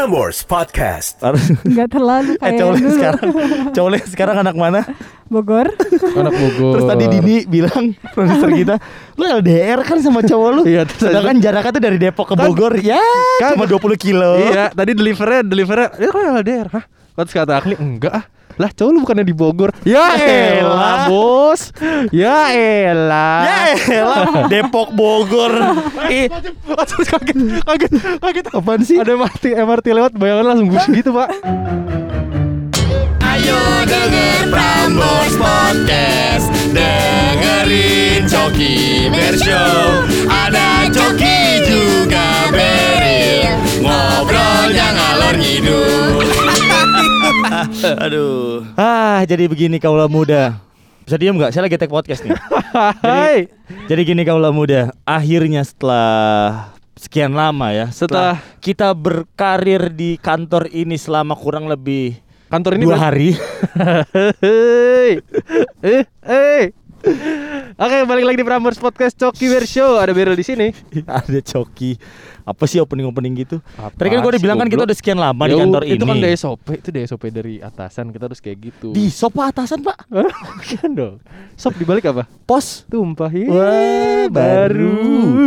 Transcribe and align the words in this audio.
Prambors 0.00 0.48
Podcast. 0.48 1.20
Nggak 1.60 1.92
terlalu 1.92 2.32
eh 2.32 2.40
kayak 2.40 2.56
cowok 2.56 2.72
dulu. 2.80 2.88
sekarang 2.96 3.28
cowok 3.76 3.90
sekarang 4.08 4.36
anak 4.40 4.56
mana 4.56 4.80
Bogor. 5.28 5.68
Anak 6.16 6.32
Bogor. 6.32 6.72
terus 6.72 6.84
tadi 6.88 7.04
Dini 7.04 7.36
bilang 7.44 7.92
produser 8.16 8.48
kita 8.48 8.74
lu 9.20 9.28
LDR 9.28 9.84
kan 9.84 10.00
sama 10.00 10.24
cowok 10.24 10.50
lu 10.56 10.62
Iya, 10.64 10.88
sedangkan 10.88 11.36
jaraknya 11.44 11.72
tuh 11.76 11.82
dari 11.84 11.98
Depok 12.00 12.32
ke 12.32 12.34
Kan- 12.34 12.48
Bogor 12.48 12.80
ya 12.80 12.96
kan- 13.44 13.60
cuma 13.60 13.68
20 13.68 13.76
kilo 14.00 14.40
Iya, 14.40 14.72
tadi 14.72 14.96
delivernya 14.96 15.44
delivernya 15.44 15.88
ya 15.92 16.08
kok 16.08 16.20
LDR, 16.32 16.66
hah? 16.72 16.84
Terus 17.20 17.32
kata 17.36 17.52
Akli, 17.60 17.76
enggak 17.76 18.12
ah. 18.16 18.24
Lah 18.60 18.68
cowok 18.68 18.90
lu 18.92 18.98
bukannya 19.00 19.24
di 19.24 19.32
Bogor. 19.32 19.72
Ya 19.88 20.20
Elah. 20.20 20.60
elah, 20.60 20.96
Bos. 21.08 21.72
Ya 22.12 22.52
elah. 22.52 23.40
ya 23.40 23.60
elah 23.88 24.24
Depok 24.52 24.92
Bogor 24.92 25.48
kaget, 26.04 26.54
kaget, 27.64 27.92
kaget. 28.20 28.46
apaan 28.52 28.84
sih 28.84 29.00
Ada 29.00 29.16
MRT, 29.16 29.56
MRT 29.56 29.86
lewat, 29.90 30.12
bayangan 30.12 30.44
langsung 30.44 30.68
bus 30.68 30.84
gitu, 30.86 31.10
Pak. 31.10 31.28
Ayo 33.22 33.60
denger 33.86 34.52
Prambors 34.52 35.34
Podcast. 35.34 36.46
Dengerin 36.70 38.28
Coki 38.28 39.08
Bershow. 39.08 40.04
aduh. 48.04 48.66
Ah 48.74 49.22
jadi 49.24 49.46
begini 49.46 49.78
kaulah 49.78 50.10
muda. 50.10 50.58
Bisa 51.06 51.16
diam 51.18 51.34
nggak? 51.38 51.50
Saya 51.50 51.66
lagi 51.66 51.78
take 51.78 51.90
podcast 51.90 52.22
nih. 52.22 52.34
Hai. 53.06 53.50
jadi 53.90 54.00
gini 54.06 54.22
kaulah 54.22 54.54
muda. 54.54 54.94
Akhirnya 55.06 55.62
setelah 55.66 56.70
sekian 56.94 57.32
lama 57.32 57.72
ya 57.72 57.88
Setelah- 57.88 58.38
kita 58.60 58.92
berkarir 58.92 59.88
di 59.90 60.20
kantor 60.20 60.68
ini 60.68 61.00
selama 61.00 61.32
kurang 61.32 61.66
lebih 61.66 62.20
Kantor 62.50 62.82
ini 62.82 62.82
dua 62.82 62.98
hari. 62.98 63.30
Hei. 64.42 65.22
Eh, 65.86 66.02
eh. 66.26 66.74
Oke, 67.80 68.04
balik 68.04 68.28
lagi 68.28 68.38
di 68.40 68.46
Prambors 68.46 68.76
Podcast 68.76 69.16
Coki 69.16 69.48
Bear 69.48 69.64
Show. 69.64 69.96
Ada 69.96 70.12
Beryl 70.12 70.36
di 70.36 70.44
sini. 70.44 70.68
ada 71.08 71.40
coki 71.40 71.96
apa 72.40 72.64
sih 72.66 72.82
opening 72.82 73.06
opening 73.06 73.46
gitu 73.46 73.62
Apa 73.78 73.94
tadi 73.94 74.10
kan 74.10 74.18
gue 74.20 74.30
udah 74.34 74.42
bilang 74.42 74.58
kan 74.58 74.66
kita 74.66 74.82
udah 74.82 74.96
sekian 74.96 75.20
lama 75.20 75.44
di 75.46 75.54
Ya, 75.54 75.62
kantor 75.62 75.82
itu 75.86 76.02
ini 76.02 76.08
kan 76.08 76.18
dari 76.18 76.34
SOP, 76.34 76.66
itu 76.72 76.88
dari 76.90 77.04
SOP 77.06 77.24
dari 77.30 77.54
atasan 77.62 78.10
kita 78.10 78.26
harus 78.26 78.40
kayak 78.42 78.58
gitu. 78.58 78.90
di 78.90 79.06
sopa 79.06 79.54
atasan 79.54 79.80
pak 79.80 79.96
kan 80.76 80.90
dong. 80.90 81.16
Sop 81.54 81.72
dibalik 81.78 82.04
apa? 82.04 82.26
pos 82.44 82.84
Tumpah. 82.90 83.30
Wah, 83.30 84.26
baru. 84.28 85.46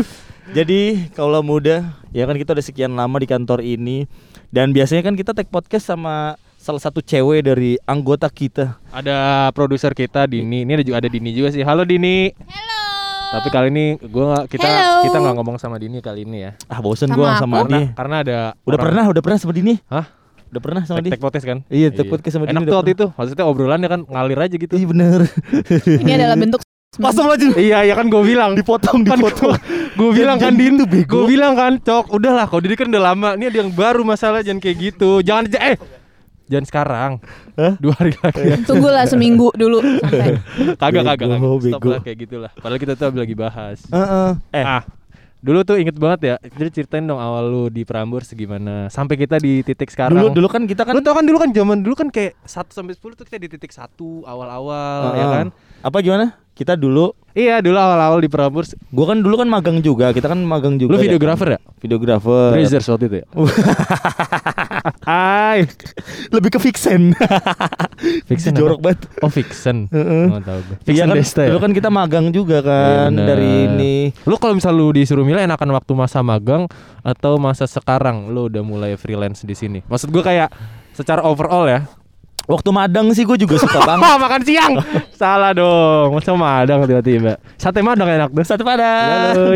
Jadi 0.53 1.11
kalau 1.11 1.43
muda, 1.43 1.97
ya 2.15 2.23
kan 2.23 2.37
kita 2.37 2.55
udah 2.55 2.65
sekian 2.65 2.93
lama 2.93 3.17
di 3.19 3.27
kantor 3.27 3.59
ini 3.61 4.05
dan 4.49 4.71
biasanya 4.71 5.03
kan 5.03 5.13
kita 5.13 5.35
take 5.35 5.49
podcast 5.49 5.89
sama 5.89 6.39
salah 6.64 6.80
satu 6.80 7.03
cewek 7.03 7.44
dari 7.44 7.75
anggota 7.83 8.31
kita. 8.31 8.80
Ada 8.89 9.52
produser 9.52 9.92
kita 9.92 10.23
Dini. 10.23 10.64
Ini 10.64 10.80
ada 10.80 10.83
juga 10.83 10.97
ada 11.03 11.09
Dini 11.11 11.36
juga 11.36 11.52
sih. 11.52 11.59
Halo 11.59 11.83
Dini. 11.83 12.31
Halo. 12.31 12.80
Tapi 13.33 13.47
kali 13.50 13.67
ini 13.67 13.86
gua 14.05 14.23
nggak 14.31 14.45
kita 14.47 14.64
Hello. 14.64 15.03
kita 15.03 15.17
nggak 15.20 15.36
ngomong 15.36 15.58
sama 15.59 15.75
Dini 15.75 16.00
kali 16.00 16.23
ini 16.23 16.47
ya. 16.47 16.52
Ah 16.72 16.80
bosen 16.80 17.11
Sama 17.11 17.17
gua 17.20 17.28
aku? 17.36 17.42
sama 17.44 17.55
Karena 17.59 17.75
dia. 17.75 17.88
karena 17.92 18.16
ada 18.16 18.38
Udah 18.64 18.72
orang- 18.72 18.80
pernah, 18.88 19.03
udah 19.11 19.22
pernah 19.22 19.38
sama 19.38 19.52
Dini? 19.52 19.73
Hah? 19.92 20.05
Udah 20.53 20.61
pernah 20.61 20.81
sama 20.86 20.97
Tek 20.97 21.03
dia? 21.03 21.11
tek 21.17 21.22
podcast 21.22 21.45
kan? 21.50 21.58
Iya, 21.67 21.88
take 21.92 22.08
podcast 22.08 22.33
sama 22.38 22.45
Dini 22.47 22.55
Enak 22.55 22.64
tuh 22.64 22.77
waktu 22.80 22.92
itu. 22.95 23.05
Maksudnya 23.11 23.44
obrolannya 23.44 23.89
kan 23.89 24.02
ngalir 24.08 24.39
aja 24.39 24.55
gitu. 24.55 24.73
Iya 24.73 24.88
bener. 24.88 25.20
Ini 26.00 26.11
adalah 26.16 26.38
bentuk 26.39 26.61
Langsung 27.02 27.25
lagi 27.25 27.50
Iya, 27.58 27.89
ya 27.89 27.94
kan 27.98 28.05
gue 28.05 28.22
bilang 28.22 28.53
dipotong, 28.53 29.02
kan 29.02 29.17
dipotong. 29.17 29.58
gue 29.98 30.09
bilang 30.14 30.38
kan 30.38 30.53
Din 30.53 30.77
gitu, 30.77 30.86
bego. 30.86 31.25
gue 31.25 31.33
bilang 31.33 31.58
kan 31.58 31.73
cok 31.75 32.14
udahlah 32.14 32.45
kau 32.45 32.61
Didi 32.61 32.77
kan 32.77 32.86
udah 32.86 33.03
lama 33.03 33.30
ini 33.33 33.50
ada 33.50 33.66
yang 33.66 33.73
baru 33.73 34.02
masalah 34.02 34.42
jangan 34.42 34.58
kayak 34.58 34.77
gitu 34.94 35.22
jangan 35.22 35.50
eh 35.58 35.73
jangan 36.53 36.65
sekarang 36.65 37.11
Hah? 37.55 37.73
dua 37.77 37.93
hari 37.93 38.13
lagi 38.15 38.61
tunggulah 38.69 39.03
seminggu 39.03 39.49
dulu 39.53 39.81
sampai. 39.81 40.37
kagak 40.81 41.03
kagak 41.03 41.25
kagak 41.25 41.39
stop 41.41 41.59
bego. 41.80 41.89
lah 41.89 41.99
kayak 41.99 42.17
gitulah 42.21 42.52
padahal 42.55 42.77
kita 42.77 42.93
tuh 42.93 43.09
lagi 43.11 43.33
bahas 43.33 43.81
Heeh. 43.89 44.30
Eh, 44.53 44.61
ah 44.63 44.83
dulu 45.39 45.59
tuh 45.61 45.75
inget 45.75 45.92
banget 45.93 46.19
ya 46.23 46.36
jadi 46.55 46.69
ceritain 46.71 47.03
dong 47.03 47.19
awal 47.19 47.43
lu 47.43 47.63
di 47.67 47.83
Prambors 47.83 48.31
gimana 48.31 48.87
sampai 48.87 49.17
kita 49.17 49.36
di 49.37 49.59
titik 49.59 49.92
sekarang 49.92 50.15
dulu 50.15 50.31
dulu 50.31 50.47
kan 50.47 50.63
kita 50.63 50.87
kan 50.87 50.93
lu 50.93 51.03
tau 51.03 51.11
kan 51.11 51.25
dulu 51.25 51.36
kan 51.36 51.52
zaman 51.52 51.83
dulu 51.83 51.95
kan 51.97 52.08
kayak 52.08 52.39
1 52.42 52.63
sampai 52.69 52.93
10 52.93 53.03
tuh 53.11 53.25
kita 53.25 53.37
di 53.37 53.49
titik 53.49 53.67
satu 53.69 54.23
awal-awal 54.23 55.11
ya 55.11 55.19
Heeh. 55.19 55.33
kan 55.33 55.47
Apa 55.81 55.99
gimana? 55.99 56.39
Kita 56.53 56.77
dulu 56.77 57.11
iya 57.33 57.59
dulu 57.59 57.75
awal-awal 57.75 58.21
di 58.21 58.30
Prambors 58.30 58.71
Gua 58.87 59.09
kan 59.09 59.19
dulu 59.19 59.36
kan 59.36 59.49
magang 59.49 59.81
juga, 59.81 60.13
kita 60.13 60.30
kan 60.30 60.39
magang 60.39 60.77
juga. 60.77 60.93
lu 60.93 60.97
ya. 60.97 61.03
videografer 61.03 61.47
ya 61.49 61.59
Videografer. 61.75 62.49
Brazers 62.53 62.87
waktu 62.87 63.05
itu 63.05 63.17
ya 63.19 63.27
Hai 65.02 65.64
Lebih 66.27 66.49
ke 66.52 66.60
Vixen. 66.60 67.16
Vixen 68.26 68.52
jorok 68.52 68.80
banget. 68.80 69.08
Oh 69.20 69.27
Vixen. 69.27 69.88
Heeh. 69.88 70.26
Oh, 70.27 70.39
tahu 70.39 70.60
gue. 70.61 70.76
Iya 70.83 70.83
Vixen 70.83 71.08
kan, 71.08 71.16
Desta 71.16 71.42
ya. 71.42 71.49
dulu 71.49 71.60
kan 71.61 71.71
kita 71.71 71.89
magang 71.89 72.26
juga 72.30 72.60
Iya, 72.60 72.67
kan 72.67 73.10
bener. 73.11 73.26
dari 73.26 73.49
ini. 73.66 73.95
Lu 74.23 74.36
kalau 74.36 74.54
misal 74.54 74.73
lu 74.73 74.92
disuruh 74.92 75.23
milih 75.23 75.39
enakan 75.39 75.70
waktu 75.72 75.92
masa 75.93 76.20
magang 76.20 76.67
atau 76.99 77.36
masa 77.38 77.64
sekarang 77.64 78.27
lu 78.27 78.48
udah 78.48 78.60
mulai 78.60 78.92
freelance 78.93 79.42
di 79.42 79.54
sini. 79.54 79.80
Maksud 79.83 80.10
gue 80.10 80.20
kayak 80.20 80.52
secara 80.92 81.23
overall 81.23 81.64
ya. 81.64 81.88
Waktu 82.43 82.70
madang 82.70 83.08
sih 83.11 83.23
gue 83.23 83.39
juga 83.39 83.55
suka 83.55 83.80
banget. 83.88 84.04
Makan 84.20 84.42
siang. 84.43 84.73
Salah 85.14 85.55
dong. 85.55 86.11
Masa 86.11 86.36
madang 86.36 86.83
tiba-tiba. 86.83 87.39
Sate 87.55 87.80
madang 87.80 88.05
enak 88.05 88.30
tuh. 88.30 88.43
Satu 88.43 88.67
pada. 88.67 89.32
Halo. 89.32 89.55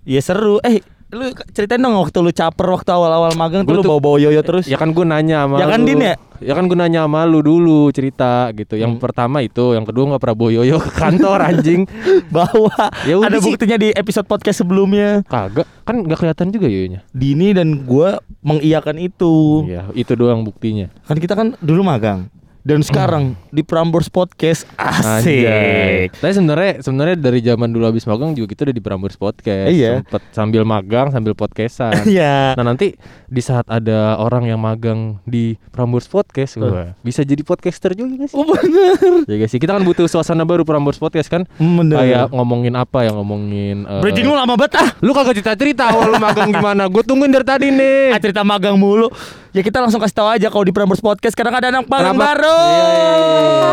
Iya 0.00 0.20
seru. 0.24 0.56
Eh, 0.64 0.80
lu 1.10 1.24
ceritain 1.50 1.76
dong 1.76 1.94
waktu 1.96 2.18
lu 2.18 2.30
caper 2.30 2.66
waktu 2.70 2.86
awal-awal 2.88 3.34
magang 3.34 3.62
tuh 3.62 3.74
lu 3.74 3.82
bawa-bawa 3.82 4.16
yoyo 4.20 4.40
terus. 4.40 4.64
Ya 4.64 4.74
kan 4.74 4.90
gue 4.90 5.02
nanya 5.02 5.44
sama 5.44 5.58
Ya 5.58 5.66
kan, 5.66 5.80
lu. 5.80 5.86
Din, 5.86 6.00
ya? 6.00 6.14
Ya 6.38 6.52
kan 6.52 6.64
gue 6.64 6.74
nanya 6.74 7.04
sama 7.04 7.20
lu 7.24 7.40
dulu 7.40 7.90
cerita 7.90 8.48
gitu. 8.52 8.74
Yang 8.74 8.96
Hmm. 8.96 9.02
pertama 9.02 9.38
itu, 9.40 9.72
yang 9.72 9.82
kedua 9.82 10.06
nggak 10.06 10.20
pernah 10.20 10.36
bawa 10.36 10.50
yoyo 10.52 10.76
ke 10.78 10.90
kantor 10.92 11.38
anjing. 11.50 11.82
Bawa. 12.28 12.94
Ya 13.04 13.18
Ada 13.18 13.36
sih. 13.36 13.44
buktinya 13.44 13.76
di 13.76 13.90
episode 13.90 14.24
podcast 14.24 14.58
sebelumnya. 14.58 15.20
Kagak, 15.24 15.66
kan 15.82 16.00
nggak 16.00 16.16
kelihatan 16.16 16.48
juga 16.48 16.66
yoyonya. 16.66 17.00
Dini 17.10 17.50
dan 17.50 17.82
gua 17.82 18.18
mengiyakan 18.40 18.96
itu. 18.96 19.66
Iya, 19.66 19.90
itu 19.92 20.12
doang 20.14 20.40
buktinya. 20.40 20.88
Kan 21.04 21.18
kita 21.18 21.34
kan 21.34 21.58
dulu 21.58 21.82
magang. 21.82 22.30
Dan 22.60 22.84
sekarang 22.84 23.40
di 23.48 23.64
Prambors 23.64 24.12
Podcast 24.12 24.68
Anjay. 24.76 25.48
asik. 25.48 26.08
Tapi 26.20 26.32
sebenarnya 26.36 26.72
sebenarnya 26.84 27.16
dari 27.16 27.40
zaman 27.40 27.72
dulu 27.72 27.88
habis 27.88 28.04
magang 28.04 28.36
juga 28.36 28.52
kita 28.52 28.68
udah 28.68 28.76
di 28.76 28.84
Prambors 28.84 29.16
Podcast. 29.16 29.72
Iya. 29.72 30.04
Sempet 30.04 30.22
sambil 30.36 30.62
magang 30.68 31.08
sambil 31.08 31.32
podcastan. 31.32 32.04
Iya. 32.10 32.52
Nah 32.60 32.64
nanti 32.74 33.00
di 33.30 33.40
saat 33.40 33.64
ada 33.64 34.20
orang 34.20 34.44
yang 34.44 34.60
magang 34.60 35.16
di 35.24 35.56
Prambors 35.72 36.04
Podcast, 36.04 36.60
wah, 36.60 36.92
bisa 37.00 37.24
jadi 37.24 37.40
podcaster 37.40 37.96
juga 37.96 38.26
gak 38.26 38.28
sih? 38.28 38.36
Oh 38.36 38.44
bener. 38.44 39.24
Ya 39.24 39.46
sih? 39.48 39.56
Kita 39.56 39.80
kan 39.80 39.84
butuh 39.86 40.04
suasana 40.04 40.44
baru 40.44 40.66
Prambors 40.68 41.00
Podcast 41.00 41.32
kan? 41.32 41.48
Bener. 41.56 41.96
Kayak 41.96 42.24
ngomongin 42.28 42.76
apa 42.76 43.08
ya 43.08 43.16
ngomongin. 43.16 43.88
eh, 43.88 44.00
Bridging 44.04 44.28
lu 44.28 44.36
lama 44.36 44.52
banget 44.60 44.84
ah. 44.84 44.88
lu 45.00 45.16
kagak 45.16 45.32
cerita 45.40 45.56
cerita 45.56 45.82
awal 45.96 46.12
lu 46.12 46.18
magang 46.20 46.52
gimana? 46.52 46.92
Gue 46.92 47.00
tungguin 47.00 47.32
dari 47.32 47.46
tadi 47.46 47.72
nih. 47.72 48.12
Ah, 48.12 48.20
cerita 48.20 48.44
magang 48.44 48.76
mulu. 48.76 49.08
Ya 49.50 49.60
kita 49.60 49.82
langsung 49.82 49.98
kasih 49.98 50.14
tahu 50.14 50.28
aja 50.30 50.46
kalau 50.46 50.62
di 50.62 50.70
Prambors 50.70 51.02
Podcast 51.02 51.34
sekarang 51.34 51.50
ada 51.52 51.74
anak 51.74 51.90
magang 51.90 52.14
Kenapa? 52.14 52.38
baru. 52.38 52.58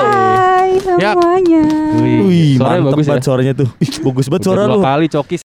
Hai 0.02 0.72
Ya. 0.98 1.12
semuanya. 1.14 1.64
Wih, 1.96 2.58
suaranya 2.58 2.82
mantep 2.82 2.90
bagus 2.92 3.06
ya. 3.06 3.10
banget 3.12 3.24
suaranya 3.24 3.54
tuh. 3.54 3.70
Ih, 3.78 3.92
bagus 4.02 4.26
banget 4.26 4.44
suara 4.44 4.62
dua 4.66 4.74
lu. 4.74 4.82
kali 4.82 5.06
coki. 5.08 5.36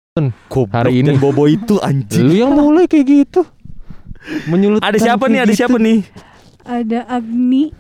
Goblok, 0.47 0.69
Hari 0.75 0.93
ini. 0.95 1.07
dan 1.09 1.17
bobo 1.17 1.45
itu 1.45 1.77
anjing. 1.81 2.21
Lu 2.23 2.33
yang 2.35 2.53
mulai 2.53 2.85
kayak 2.85 3.05
gitu. 3.05 3.45
Menyulut. 4.47 4.81
Ada 4.81 4.97
siapa 4.99 5.25
nih? 5.27 5.41
Ada 5.43 5.53
siapa 5.53 5.77
nih? 5.77 5.99
Ada 6.63 7.01
Agni, 7.11 7.73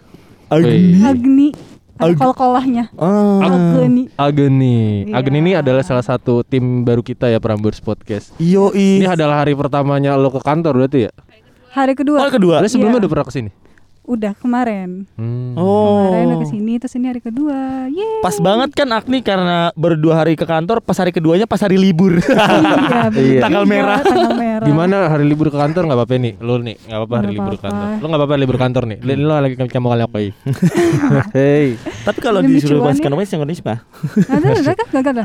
Agni. 0.49 1.01
Agni. 1.01 1.49
Ag- 1.97 2.19
kol-kolahnya. 2.19 2.89
Ah. 2.97 3.47
Agni. 3.47 4.09
Ageni. 4.13 5.07
Iya. 5.07 5.15
Ageni 5.15 5.39
ini 5.39 5.53
adalah 5.55 5.81
salah 5.81 6.03
satu 6.03 6.43
tim 6.43 6.83
baru 6.83 7.01
kita 7.01 7.29
ya 7.29 7.39
Prambors 7.39 7.79
Podcast. 7.79 8.33
Iyo 8.37 8.73
Ini 8.73 9.07
adalah 9.07 9.41
hari 9.41 9.55
pertamanya 9.55 10.17
lo 10.17 10.29
ke 10.29 10.41
kantor 10.41 10.83
berarti 10.83 11.07
ya? 11.07 11.13
Hari 11.73 11.97
kedua. 11.97 12.19
Oh, 12.21 12.31
kedua. 12.31 12.61
Lo 12.61 12.69
sebelumnya 12.69 13.01
Iya. 13.01 13.03
udah 13.03 13.11
pernah 13.11 13.27
ke 13.27 13.33
sini? 13.33 13.51
Udah 14.03 14.35
kemarin. 14.35 15.07
Hmm. 15.15 15.55
Oh. 15.55 16.11
Kemarin 16.11 16.27
udah 16.27 16.41
ke 16.43 16.49
sini, 16.51 16.73
terus 16.77 16.91
ini 16.99 17.07
hari 17.07 17.23
kedua. 17.23 17.87
Yeay. 17.87 18.19
Pas 18.19 18.35
banget 18.43 18.75
kan 18.75 18.91
Agni 18.91 19.23
karena 19.23 19.71
berdua 19.73 20.21
hari 20.21 20.35
ke 20.35 20.43
kantor, 20.43 20.83
pas 20.83 20.99
hari 20.99 21.15
keduanya 21.15 21.47
pas 21.47 21.63
hari 21.63 21.79
libur. 21.79 22.19
Iya, 22.19 23.09
Iya. 23.15 23.41
Tanggal 23.47 23.63
juga, 23.63 23.73
merah. 23.73 23.99
Tanggal 24.03 24.35
merah. 24.35 24.67
Gimana 24.67 24.97
hari 25.07 25.25
libur 25.25 25.49
ke 25.49 25.57
kantor 25.57 25.87
nggak 25.87 25.99
apa-apa 26.03 26.19
nih? 26.19 26.35
Lo 26.43 26.59
nih 26.59 26.77
nggak 26.83 26.99
apa-apa 26.99 27.15
hari 27.15 27.27
Nggak 27.31 27.39
libur 27.39 27.55
ke 27.55 27.63
kantor. 27.63 27.87
Lo 27.89 28.05
nggak 28.11 28.21
apa-apa 28.21 28.35
libur 28.37 28.57
kantor 28.59 28.83
nih. 28.91 28.99
Lo, 29.01 29.13
lo 29.23 29.35
lagi 29.39 29.55
kamu 29.57 29.87
kali 29.87 30.03
apa? 30.03 30.19
Hei. 31.33 31.67
Tapi 32.03 32.19
kalau 32.19 32.41
disuruh 32.43 32.83
cuan 32.83 32.87
bahas 32.91 32.99
ya. 32.99 33.03
ekonomi 33.07 33.23
Indonesia 33.23 33.65
mah. 33.65 33.79
Ada, 34.29 34.47
ada 34.51 34.73
kan? 34.75 34.87
Gak 34.93 35.13
ada. 35.15 35.25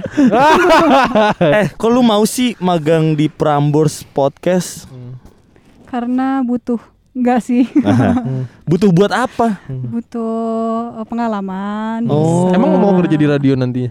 eh, 1.59 1.67
kok 1.73 1.89
lu 1.89 2.05
mau 2.05 2.21
sih 2.29 2.53
magang 2.61 3.17
di 3.17 3.25
Prambors 3.25 4.05
Podcast? 4.05 4.85
Karena 5.88 6.44
butuh. 6.44 6.80
Enggak 7.18 7.42
sih. 7.42 7.66
Butuh 8.69 8.94
buat 8.94 9.10
apa? 9.10 9.57
butuh 9.66 11.01
eh, 11.01 11.06
pengalaman. 11.10 12.06
Oh. 12.06 12.54
Emang 12.54 12.78
mau 12.78 12.94
kerja 13.01 13.18
di 13.18 13.25
radio 13.25 13.57
nantinya? 13.57 13.89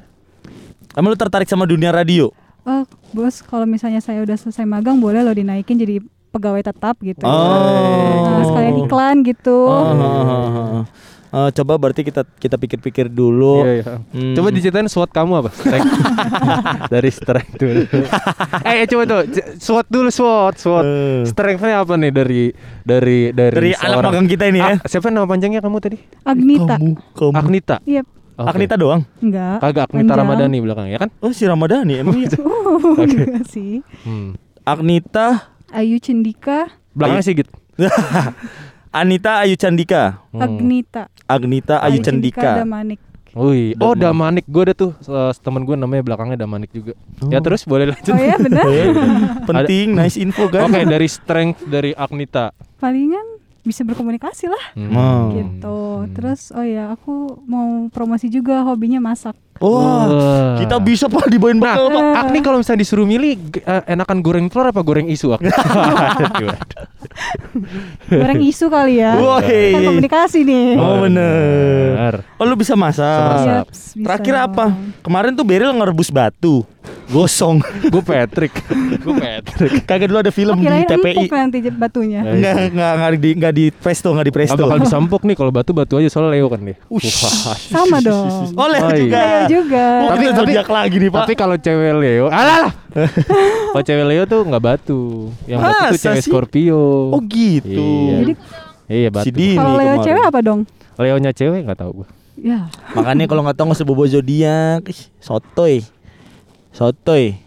Emang 0.95 1.11
lu 1.11 1.19
tertarik 1.19 1.51
sama 1.51 1.67
dunia 1.67 1.91
radio? 1.91 2.31
Oh, 2.63 2.87
bos, 3.11 3.43
kalau 3.43 3.67
misalnya 3.67 3.99
saya 3.99 4.23
udah 4.23 4.39
selesai 4.39 4.63
magang 4.63 5.03
boleh 5.03 5.27
lo 5.27 5.35
dinaikin 5.35 5.75
jadi 5.75 5.99
pegawai 6.31 6.63
tetap 6.63 7.01
gitu. 7.03 7.27
Oh. 7.27 8.27
Nah, 8.27 8.45
sekalian 8.47 8.77
iklan 8.87 9.17
gitu. 9.27 9.59
Oh, 9.71 10.85
Eh, 11.37 11.51
coba 11.53 11.77
berarti 11.77 12.01
kita 12.01 12.25
kita 12.35 12.57
pikir-pikir 12.57 13.13
dulu. 13.13 13.61
Iya, 13.61 13.73
iya. 13.77 13.95
Hmm. 14.09 14.33
Coba 14.33 14.49
diceritain 14.49 14.89
SWOT 14.89 15.13
kamu 15.13 15.33
apa? 15.37 15.51
Strength. 15.53 15.93
Dari 16.97 17.11
strength 17.13 17.53
dulu. 17.61 17.85
eh, 18.69 18.75
eh, 18.81 18.87
coba 18.89 19.03
tuh 19.05 19.21
SWOT 19.61 19.87
dulu 19.87 20.09
SWOT, 20.09 20.55
SWOT. 20.57 20.85
Eh. 20.89 21.21
Strength-nya 21.29 21.85
apa 21.85 21.93
nih 21.95 22.09
dari 22.09 22.43
dari 22.81 23.19
dari 23.37 23.53
Dari 23.53 23.71
anak 23.77 23.85
seorang- 24.01 24.13
magang 24.17 24.27
kita 24.27 24.45
ini 24.49 24.59
ya. 24.59 24.73
Ah, 24.73 24.89
siapa 24.89 25.13
nama 25.13 25.29
panjangnya 25.29 25.61
kamu 25.61 25.77
tadi? 25.77 26.01
Agnita. 26.25 26.81
Kamu, 26.81 26.91
kamu. 27.13 27.33
Agnita. 27.37 27.77
Iya, 27.85 28.03
Oke. 28.37 28.49
Agnita 28.49 28.75
doang. 28.81 29.03
enggak. 29.21 29.57
Kagak 29.61 29.85
Agnita 29.87 30.01
Panjang. 30.09 30.19
Ramadhani 30.25 30.57
belakang 30.65 30.87
ya 30.89 30.99
kan? 30.99 31.11
Oh 31.21 31.33
si 31.33 31.45
Ramadhani 31.45 32.01
emang 32.01 32.17
iya. 32.17 32.33
Oh, 32.41 32.97
enggak 32.97 33.45
sih. 33.45 33.85
Hmm. 34.09 34.41
Agnita 34.65 35.53
Ayu 35.69 36.01
Cindika, 36.01 36.73
Belakangnya 36.97 37.25
Sigit. 37.25 37.49
Anita 38.97 39.45
Ayu 39.45 39.55
Candika. 39.55 40.25
Hmm. 40.33 40.41
Agnita. 40.41 41.03
Agnita 41.29 41.75
Ayu 41.85 42.01
Candika. 42.01 42.65
Damanik. 42.65 42.97
Wih, 43.37 43.77
oh 43.77 43.93
Damanik. 43.93 44.01
Damanik. 44.01 44.45
Gue 44.49 44.63
ada 44.65 44.75
tuh 44.75 44.93
eh, 44.97 45.33
temen 45.37 45.63
gue 45.63 45.77
namanya 45.77 46.01
belakangnya 46.01 46.41
Damanik 46.41 46.73
juga. 46.73 46.97
Ya 47.29 47.45
terus 47.45 47.69
boleh 47.69 47.93
lanjut. 47.93 48.09
Oh 48.09 48.17
ya 48.17 48.41
benar. 48.41 48.65
Eh, 48.65 48.89
Penting, 49.49 49.87
nice 49.93 50.17
info 50.17 50.49
kan. 50.49 50.73
Oke, 50.73 50.89
dari 50.89 51.05
strength 51.05 51.69
dari 51.69 51.93
Agnita. 51.93 52.57
Palingan 52.81 53.37
bisa 53.61 53.83
berkomunikasi 53.83 54.47
lah 54.47 54.65
Hmm. 54.73 54.89
Hmm. 54.89 55.25
gitu. 55.35 55.79
Terus 56.17 56.49
oh 56.51 56.65
ya 56.65 56.97
aku 56.97 57.45
mau 57.45 57.93
promosi 57.93 58.33
juga 58.33 58.65
hobinya 58.65 59.05
masak. 59.05 59.37
Wah, 59.57 60.05
Wah. 60.05 60.57
kita 60.61 60.77
bisa 60.79 61.09
pak 61.09 61.33
dibawain 61.33 61.57
Nah, 61.57 61.73
bekal 61.73 61.89
pak. 61.89 62.05
Agni 62.21 62.39
kalau 62.41 62.61
misalnya 62.61 62.81
disuruh 62.85 63.05
milih 63.05 63.37
eh, 63.59 63.83
enakan 63.89 64.21
goreng 64.21 64.47
telur 64.49 64.69
apa 64.69 64.81
goreng 64.81 65.09
isu? 65.09 65.33
Agni? 65.33 65.49
Goreng 68.11 68.43
isu 68.45 68.67
kali 68.69 69.01
ya. 69.01 69.17
Woi. 69.17 69.73
Kan 69.73 69.83
komunikasi 69.85 70.45
nih. 70.45 70.77
Oh 70.79 71.03
bener. 71.03 72.23
Oh 72.37 72.45
lu 72.45 72.55
bisa 72.55 72.77
masak. 72.77 73.67
Yaps, 73.67 73.97
bisa 73.97 74.07
Terakhir 74.07 74.35
apa? 74.51 74.67
Kemarin 75.01 75.33
tuh 75.33 75.47
Beril 75.47 75.73
ngerebus 75.73 76.13
batu. 76.13 76.63
Gosong. 77.07 77.63
Gue 77.93 78.03
Patrick. 78.03 78.51
Gue 78.99 79.15
Patrick. 79.15 79.83
Kagak 79.83 80.07
dulu 80.07 80.19
ada 80.19 80.31
film 80.31 80.53
Oh, 80.53 80.61
di 80.61 80.67
TPI. 80.85 81.27
nanti 81.29 81.59
batunya. 81.69 82.21
Enggak, 82.21 82.55
enggak, 82.71 82.91
enggak 82.93 83.11
di 83.15 83.31
enggak 83.33 83.53
di 83.53 83.65
presto, 83.71 84.09
enggak 84.11 84.27
di 84.27 84.35
presto. 84.35 84.59
bakal 84.59 84.79
disempuk 84.85 85.23
nih 85.23 85.35
kalau 85.35 85.51
batu 85.51 85.71
batu 85.71 85.95
aja 85.97 86.09
soalnya 86.09 86.35
Leo 86.35 86.47
kan 86.47 86.61
dia. 86.61 86.77
Ush. 86.87 87.07
Sama 87.71 87.99
dong. 88.01 88.51
Oleh 88.65 88.81
Oh, 88.81 88.91
iya. 88.91 88.99
juga. 88.99 89.21
Leo 89.23 89.45
juga. 89.49 89.85
Tapi- 90.09 90.27
tapi- 90.33 90.55
lagi 90.69 90.97
nih, 90.99 91.11
Pak. 91.11 91.21
Tapi 91.23 91.35
kalau 91.35 91.57
cewek 91.57 91.93
Leo, 91.97 92.27
alah 92.27 92.59
lah. 92.63 92.73
kalau 93.71 93.85
cewek 93.85 94.05
Leo 94.05 94.23
tuh 94.27 94.41
nggak 94.43 94.63
batu. 94.63 95.03
Yang 95.47 95.59
batu 95.63 95.83
tuh 95.87 96.01
cewek? 96.03 96.23
Scorpio. 96.23 96.83
oh 97.11 97.21
gitu. 97.23 97.71
Iya. 97.71 98.17
Jadi 98.21 98.33
Iya 98.87 99.09
batu. 99.11 99.27
Si 99.27 99.31
Dini 99.31 99.55
kalau 99.55 99.75
Leo 99.75 99.87
kemarin. 99.95 100.05
cewek 100.05 100.25
apa 100.25 100.39
dong? 100.41 100.61
Leonya 100.97 101.31
cewek 101.31 101.61
nggak 101.63 101.79
tahu 101.79 101.91
gue. 102.03 102.09
Ya. 102.37 102.69
Makanya 102.93 103.25
kalau 103.25 103.43
nggak 103.43 103.57
tahu 103.57 103.65
nggak 103.67 103.79
usah 103.81 103.89
bobo 103.89 104.05
zodiak. 104.05 104.83
Sotoy. 105.19 105.83
Sotoy. 106.77 107.41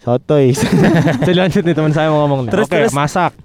Sotoy. 0.00 0.56
Jadi 1.28 1.36
lanjut 1.36 1.60
nih 1.60 1.76
teman 1.76 1.92
saya 1.92 2.08
mau 2.08 2.24
ngomong 2.24 2.48
nih. 2.48 2.52
Terus, 2.56 2.66
Oke, 2.66 2.76
terus. 2.80 2.92
masak. 2.96 3.36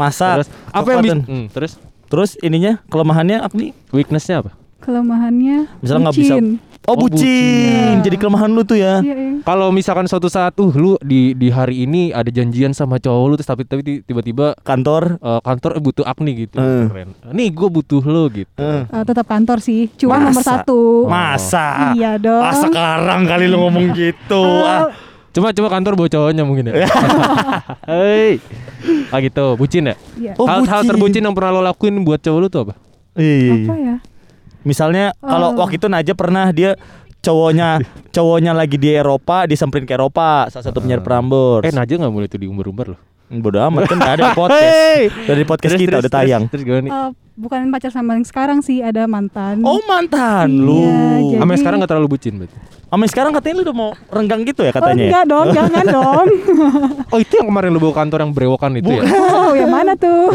Masak. 0.00 0.34
Terus 0.40 0.48
apa 0.72 0.88
yang 0.88 1.00
bisa? 1.04 1.16
Hmm, 1.28 1.46
terus 1.52 1.72
Terus 2.10 2.34
ininya 2.40 2.80
kelemahannya 2.88 3.38
Agni? 3.38 3.70
weaknessnya 3.92 4.40
apa? 4.42 4.56
Kelemahannya 4.80 5.58
Misalnya 5.78 6.02
nggak 6.06 6.16
bisa- 6.16 6.34
bucin. 6.34 6.46
Oh, 6.82 6.96
Oh, 6.96 6.96
bucin. 6.98 7.20
bucin. 7.20 7.96
Jadi 8.00 8.16
kelemahan 8.16 8.48
lu 8.48 8.62
tuh 8.62 8.74
ya. 8.74 8.98
Iya, 8.98 9.12
iya. 9.14 9.30
Kalau 9.42 9.68
misalkan 9.68 10.04
suatu 10.04 10.26
saat 10.26 10.52
tuh 10.52 10.72
lu 10.72 10.96
di 10.98 11.32
di 11.32 11.46
hari 11.46 11.84
ini 11.84 12.08
ada 12.10 12.26
janjian 12.26 12.72
sama 12.72 12.96
cowok 12.96 13.24
lu 13.26 13.34
terus 13.36 13.46
tapi 13.46 13.62
tapi 13.62 13.80
ti- 13.80 14.00
tiba-tiba 14.02 14.56
Kantor. 14.58 15.16
eh, 15.16 15.40
kantor 15.40 15.70
eh, 15.70 15.82
butuh 15.82 16.04
Agni 16.04 16.32
gitu. 16.40 16.56
Eh. 16.56 16.88
Keren. 16.88 17.12
Nih 17.30 17.48
gue 17.48 17.68
butuh 17.68 18.00
lo 18.00 18.26
gitu. 18.28 18.48
Eh. 18.56 18.82
Eh, 18.82 19.04
tetap 19.04 19.22
kantor 19.24 19.60
sih. 19.60 19.92
Cuma 19.94 20.16
Masa? 20.16 20.24
nomor 20.26 20.42
satu. 20.42 20.80
Masa? 21.04 21.66
Iya 21.92 22.16
dong. 22.16 22.42
Ah, 22.42 22.54
sekarang 22.58 23.20
kali 23.24 23.44
lu 23.44 23.60
ngomong 23.60 23.92
gitu. 23.92 24.42
ah. 24.64 24.88
Cuma 25.30 25.52
cuma 25.52 25.68
kantor 25.68 25.94
bawa 25.94 26.08
cowoknya 26.08 26.42
mungkin 26.42 26.64
ya. 26.66 26.90
Hei. 27.86 28.40
Ah 29.08 29.20
gitu, 29.20 29.54
bucin 29.54 29.84
ya? 29.84 29.94
Iya. 30.16 30.32
Oh, 30.34 30.48
Hal-hal 30.48 30.80
bucin. 30.80 30.90
terbucin 30.90 31.22
yang 31.22 31.34
pernah 31.34 31.52
lo 31.52 31.62
lakuin 31.62 32.00
buat 32.00 32.18
cowok 32.18 32.38
lu 32.40 32.48
tuh 32.48 32.60
apa? 32.64 32.74
Iya. 33.14 33.52
Apa 33.62 33.74
ya? 33.76 33.96
Misalnya 34.62 35.16
kalau 35.18 35.52
Oh. 35.52 35.58
waktu 35.58 35.76
itu 35.76 35.86
Naja 35.86 36.12
pernah 36.12 36.50
dia 36.50 36.76
cowoknya 37.20 37.80
cowoknya 38.14 38.52
lagi 38.52 38.76
di 38.76 38.90
Eropa 38.90 39.44
disamperin 39.44 39.84
ke 39.84 39.92
Eropa 39.92 40.48
salah 40.48 40.64
satu 40.64 40.80
penyiar 40.80 41.00
Prambors. 41.00 41.64
Eh 41.64 41.72
Naja 41.72 41.94
nggak 41.94 42.08
mulai 42.08 42.26
tuh 42.26 42.38
diumbar-umbar 42.38 42.96
loh. 42.96 43.00
Bodoh 43.30 43.62
amat 43.62 43.86
kan 43.86 43.96
nggak 43.96 44.14
ada 44.16 44.26
podcast. 44.38 44.58
Hey! 44.58 45.00
Dari 45.22 45.42
podcast 45.44 45.70
Terus, 45.70 45.80
kita 45.80 45.90
terus, 45.92 46.02
udah 46.02 46.12
tayang. 46.12 46.42
Terus, 46.44 46.50
terus 46.50 46.62
gimana 46.66 46.82
nih? 46.82 46.90
Eh, 46.90 47.08
bukan 47.36 47.58
pacar 47.70 47.90
sama 47.90 48.18
yang 48.18 48.26
sekarang 48.26 48.58
sih, 48.58 48.82
ada 48.82 49.06
mantan. 49.06 49.62
Oh 49.62 49.78
mantan 49.86 50.50
Iya, 50.50 50.58
lu. 50.58 50.82
jadi- 51.30 51.38
Sampai 51.38 51.56
sekarang 51.56 51.76
nggak 51.78 51.90
terlalu 51.90 52.08
bucin 52.10 52.34
berarti. 52.36 52.58
Sampai 52.90 53.06
sekarang 53.06 53.30
katanya 53.30 53.54
lu 53.54 53.62
udah 53.62 53.76
mau 53.76 53.90
renggang 54.10 54.42
gitu 54.42 54.60
ya 54.60 54.68
Oh, 54.68 54.76
katanya. 54.76 54.98
ya? 54.98 55.06
enggak 55.06 55.24
dong, 55.30 55.46
jangan 55.62 55.84
dong. 55.86 56.26
Oh 57.06 57.18
itu 57.18 57.32
yang 57.38 57.46
kemarin 57.46 57.70
lu 57.70 57.78
bawa 57.78 57.94
kantor 57.96 58.18
yang 58.18 58.32
berewokan 58.34 58.72
itu 58.74 58.90
ya? 58.90 59.02
Oh, 59.06 59.54
yang 59.54 59.70
mana 59.70 59.94
tuh? 59.94 60.26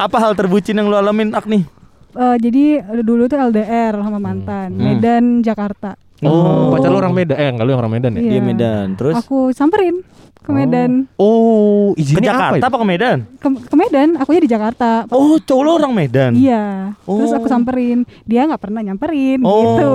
Apa 0.00 0.16
hal 0.18 0.32
terbucin 0.32 0.72
yang 0.72 0.88
lu 0.88 0.96
alamin 0.96 1.36
Agni? 1.36 1.68
Eh, 2.18 2.36
jadi 2.42 2.82
dulu 3.06 3.30
tuh 3.30 3.38
LDR 3.38 3.94
sama 3.94 4.18
mantan, 4.18 4.74
Hmm. 4.74 4.82
Medan, 4.82 5.24
Jakarta. 5.46 5.94
Oh, 6.20 6.74
pacar 6.74 6.90
lu 6.90 6.98
orang 6.98 7.14
Medan. 7.14 7.36
Eh, 7.38 7.48
enggak 7.48 7.64
lu 7.64 7.70
yang 7.70 7.80
orang 7.80 7.92
Medan 7.94 8.10
ya? 8.14 8.20
Iya 8.20 8.40
Medan. 8.42 8.86
Terus 8.98 9.14
Aku 9.22 9.54
samperin 9.54 10.02
ke 10.38 10.50
Medan. 10.50 11.04
Oh, 11.14 11.92
ke 11.92 12.00
izinnya 12.00 12.32
Jakarta 12.32 12.56
apa? 12.56 12.56
apa, 12.56 12.66
itu? 12.66 12.78
ke 12.80 12.86
Medan? 12.88 13.18
Ke, 13.36 13.48
ke 13.68 13.74
Medan, 13.76 14.08
akunya 14.16 14.40
di 14.40 14.50
Jakarta. 14.50 14.90
Oh 15.12 15.36
cowok 15.36 15.62
lu 15.62 15.70
orang 15.76 15.92
Medan. 15.92 16.32
Iya. 16.34 16.96
Terus 17.04 17.30
aku 17.30 17.46
Oh. 17.46 17.52
samperin. 17.52 18.02
Dia 18.24 18.48
nggak 18.48 18.58
pernah 18.58 18.80
nyamperin 18.80 19.44
Oh, 19.44 19.60
gitu. 19.76 19.90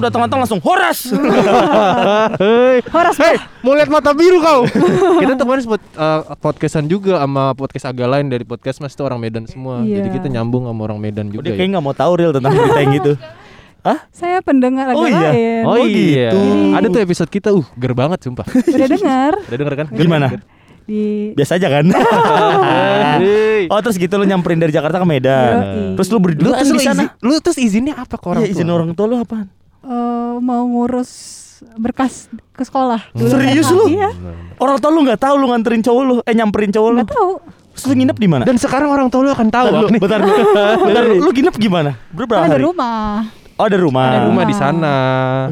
udah 0.00 0.10
tengah-tengah 0.10 0.42
langsung 0.42 0.58
horas. 0.58 1.06
Hei, 2.42 2.80
Horas 2.88 3.16
Hei, 3.20 3.36
mau 3.60 3.76
lihat 3.76 3.86
mata 3.86 4.10
biru 4.10 4.40
kau? 4.40 4.64
kita 5.22 5.36
tuh 5.36 5.44
kemarin 5.44 5.62
sempat 5.62 5.82
eh, 5.84 6.20
podcastan 6.34 6.86
juga 6.88 7.20
sama 7.20 7.52
podcast 7.52 7.86
agak 7.86 8.08
lain 8.08 8.26
dari 8.26 8.42
podcast 8.42 8.80
mas 8.80 8.90
itu 8.90 9.04
orang 9.04 9.20
Medan 9.20 9.44
semua. 9.46 9.84
Iya. 9.84 10.00
Jadi 10.00 10.08
kita 10.16 10.26
nyambung 10.26 10.64
sama 10.64 10.80
orang 10.82 10.98
Medan 10.98 11.28
juga 11.28 11.44
Udah 11.44 11.52
ya. 11.52 11.56
kayak 11.56 11.68
nggak 11.70 11.84
mau 11.84 11.94
tahu 11.94 12.12
real 12.16 12.32
tentang 12.32 12.52
berita 12.52 12.80
yang 12.80 12.94
gitu. 12.96 13.12
Hah? 13.80 13.98
Saya 14.10 14.38
pendengar 14.40 14.90
Oh, 14.90 15.02
agak 15.02 15.10
iya. 15.10 15.20
lain. 15.26 15.62
Oh, 15.62 15.72
Oh, 15.72 15.76
iya. 15.80 16.28
gitu. 16.28 16.40
Ada 16.72 16.86
tuh 16.86 17.00
episode 17.00 17.30
kita, 17.30 17.48
uh, 17.50 17.64
ger 17.74 17.92
banget 17.92 18.18
sumpah. 18.20 18.44
Udah 18.46 18.88
dengar 18.90 19.32
Udah 19.40 19.56
denger 19.56 19.74
kan? 19.74 19.86
Gimana? 19.90 20.26
di 20.82 21.30
Biasa 21.32 21.54
aja 21.54 21.68
kan? 21.70 21.86
Oh 23.68 23.78
terus 23.78 23.94
gitu 23.94 24.10
lu 24.12 24.24
nyamperin 24.24 24.58
dari 24.58 24.68
Jakarta 24.68 24.98
ke 24.98 25.06
Medan. 25.06 25.54
Yoi. 25.54 25.94
Terus 25.94 26.08
lu 26.08 26.18
berdua 26.18 26.52
terus 26.56 26.72
di 26.72 26.80
sana. 26.80 27.02
izin- 27.06 27.12
lu 27.20 27.34
terus 27.38 27.56
izinnya 27.56 27.94
apa 27.96 28.16
ke 28.16 28.26
orang 28.26 28.42
Iya, 28.42 28.50
izin 28.50 28.66
tua? 28.66 28.74
orang 28.74 28.90
tua 28.92 29.06
lu 29.06 29.16
apaan? 29.16 29.46
eh, 29.80 30.34
mau 30.38 30.62
ngurus 30.66 31.10
berkas 31.74 32.26
ke 32.50 32.62
sekolah. 32.62 33.12
Dulu 33.12 33.28
Serius 33.28 33.64
SMA. 33.64 33.76
lu? 33.76 33.84
Iya. 33.88 34.10
Orang 34.56 34.76
tua 34.76 34.90
lu 34.90 35.00
nggak 35.02 35.20
tahu 35.20 35.34
lu 35.36 35.46
nganterin 35.48 35.80
cowok 35.80 36.02
lu, 36.02 36.14
eh 36.20 36.34
nyamperin 36.34 36.70
cowok 36.70 36.90
lu. 36.90 36.98
Nggak 36.98 37.12
tahu. 37.12 37.30
Terus 37.70 37.84
lu 37.86 37.94
nginep 37.94 38.16
di 38.18 38.28
mana? 38.28 38.42
Dan 38.42 38.56
sekarang 38.56 38.88
orang 38.88 39.06
tua 39.06 39.20
lu 39.22 39.30
akan 39.30 39.48
tahu 39.48 39.66
Bentar 39.94 40.20
bentar. 40.20 40.20
Bentar 40.76 41.02
dulu. 41.06 41.22
Lu 41.24 41.30
nginep 41.30 41.54
gimana? 41.56 41.90
Berapa 42.10 42.32
Kan 42.34 42.44
ada 42.44 42.52
hari? 42.52 42.64
rumah. 42.66 43.30
Oh, 43.60 43.68
ada 43.68 43.76
rumah. 43.76 44.08
Ada 44.08 44.24
rumah 44.24 44.44
di 44.44 44.56
sana. 44.56 44.94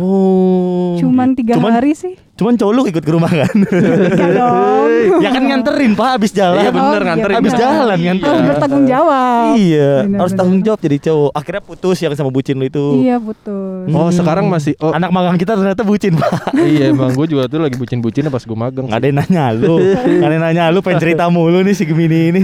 Oh. 0.00 0.96
Cuman 0.96 1.36
tiga 1.36 1.52
Cuman- 1.54 1.76
hari 1.76 1.92
sih. 1.92 2.16
Cuman 2.32 2.54
cowok 2.54 2.72
lu 2.72 2.82
ikut 2.86 3.02
ke 3.02 3.10
rumah 3.10 3.28
kan? 3.28 3.50
Enggak 3.52 4.30
dong. 4.32 4.88
ya 5.24 5.28
kan 5.28 5.42
nganterin 5.44 5.92
Pak 5.92 6.08
habis 6.08 6.30
jalan. 6.30 6.56
Iya 6.56 6.70
bener 6.70 6.96
Oh, 6.96 7.04
nganterin. 7.04 7.28
iya, 7.28 7.40
Habis 7.42 7.52
bener. 7.52 7.60
jalan 7.60 7.82
Harus 7.84 8.00
nganterin. 8.00 8.42
bertanggung 8.46 8.86
jawab. 8.86 9.50
Iya, 9.52 9.90
Bener, 9.98 10.16
harus 10.16 10.30
bener. 10.30 10.40
tanggung 10.40 10.60
jawab 10.62 10.78
jadi 10.80 10.96
cowok. 11.02 11.30
Akhirnya 11.34 11.62
putus 11.62 11.96
yang 11.98 12.12
sama 12.14 12.30
bucin 12.30 12.54
lu 12.54 12.64
itu. 12.64 12.84
Iya 13.02 13.16
putus. 13.18 13.86
Oh, 13.90 14.08
sekarang 14.08 14.46
masih 14.48 14.72
oh 14.78 14.94
Anak 14.94 15.10
magang 15.10 15.36
kita 15.36 15.52
ternyata 15.52 15.82
bucin, 15.82 16.12
Pak. 16.14 16.30
iya 16.56 16.84
emang 16.88 17.10
gue 17.12 17.26
juga 17.28 17.44
tuh 17.44 17.58
lagi 17.58 17.76
bucin-bucinnya 17.76 18.30
pas 18.30 18.40
gue 18.40 18.56
magang. 18.56 18.86
Nggak 18.86 18.96
ada 18.96 19.06
yang 19.06 19.18
nanya 19.18 19.44
lu. 19.52 19.76
Nggak 19.82 20.24
ada 20.24 20.32
yang 20.32 20.44
nanya 20.46 20.64
lu 20.70 20.78
pengen 20.80 21.00
cerita 21.02 21.28
mulu 21.28 21.60
nih 21.60 21.74
si 21.74 21.84
Gemini 21.84 22.20
ini. 22.32 22.42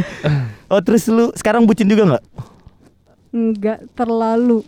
Oh, 0.66 0.82
terus 0.82 1.06
lu 1.06 1.30
sekarang 1.32 1.64
bucin 1.64 1.86
juga 1.86 2.02
nggak? 2.04 2.22
Enggak 3.30 3.78
terlalu. 3.94 4.66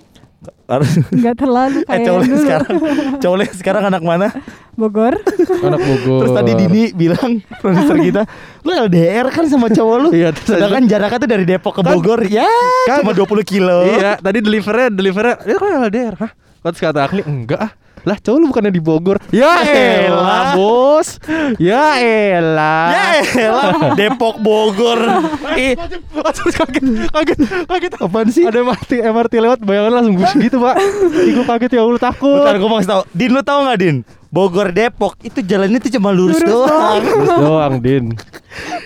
Enggak 1.12 1.34
terlalu 1.38 1.78
eh 1.80 1.86
kayak 1.86 2.06
cowok 2.06 2.18
lu 2.18 2.26
dulu. 2.26 2.42
sekarang. 2.42 2.74
Cowok 3.22 3.36
sekarang 3.54 3.82
anak 3.86 4.02
mana? 4.02 4.28
Bogor. 4.74 5.14
Anak 5.62 5.80
Bogor. 5.80 6.20
Terus 6.20 6.32
tadi 6.34 6.52
Dini 6.52 6.82
bilang 6.92 7.30
produser 7.58 7.96
kita, 7.96 8.22
lu 8.60 8.72
LDR 8.76 9.26
kan 9.30 9.44
sama 9.46 9.70
cowok 9.70 9.96
lu. 10.02 10.08
Iya, 10.12 10.34
terus 10.34 10.58
Sedangkan 10.58 10.84
jaraknya 10.84 11.18
tuh 11.18 11.30
dari 11.30 11.44
Depok 11.46 11.72
ke 11.78 11.82
Kan- 11.82 11.96
Bogor 11.96 12.20
ya 12.26 12.44
kan- 12.84 13.00
cuma 13.00 13.14
20 13.14 13.40
kilo. 13.46 13.88
Iya, 13.88 14.18
tadi 14.18 14.38
delivernya 14.40 14.88
delivernya 14.90 15.34
ya 15.42 15.56
kan 15.56 15.70
LDR. 15.86 16.14
Hah? 16.18 16.30
Terus 16.66 16.80
kata 16.82 17.00
Akli 17.06 17.22
enggak 17.22 17.60
ah. 17.62 17.72
Lah 18.06 18.16
cowok 18.16 18.38
lu 18.38 18.46
bukannya 18.48 18.70
di 18.70 18.78
Bogor? 18.78 19.18
Ya 19.34 19.66
elah. 20.06 20.54
bos. 20.54 21.18
Ya 21.58 21.98
elah. 21.98 22.86
Ya 22.88 23.06
elah, 23.42 23.70
Depok 23.92 24.38
Bogor. 24.38 25.02
Kaget, 25.56 26.88
kaget, 27.10 27.38
kaget. 27.66 27.92
Apaan 27.98 28.28
sih? 28.30 28.46
Ada 28.46 28.62
MRT, 28.62 29.02
MRT 29.02 29.32
lewat 29.36 29.58
bayangan 29.60 29.92
langsung 29.92 30.14
bus 30.14 30.32
gitu 30.32 30.56
pak. 30.58 30.74
Ih 31.18 31.32
gue 31.34 31.44
kaget 31.44 31.70
ya 31.72 31.80
Allah 31.82 31.98
takut. 32.00 32.40
Bentar 32.40 32.56
gue 32.56 32.68
mau 32.68 32.78
kasih 32.78 32.90
tau 32.90 33.02
Din 33.10 33.30
lu 33.32 33.42
tau 33.42 33.58
gak 33.64 33.78
Din? 33.78 33.96
Bogor 34.28 34.68
Depok 34.70 35.16
itu 35.20 35.40
jalannya 35.40 35.78
tuh 35.78 35.90
cuma 35.90 36.12
lurus, 36.12 36.38
Lurus 36.38 36.46
doang. 36.46 37.02
Terus 37.02 37.30
doang 37.32 37.74
Din. 37.80 38.04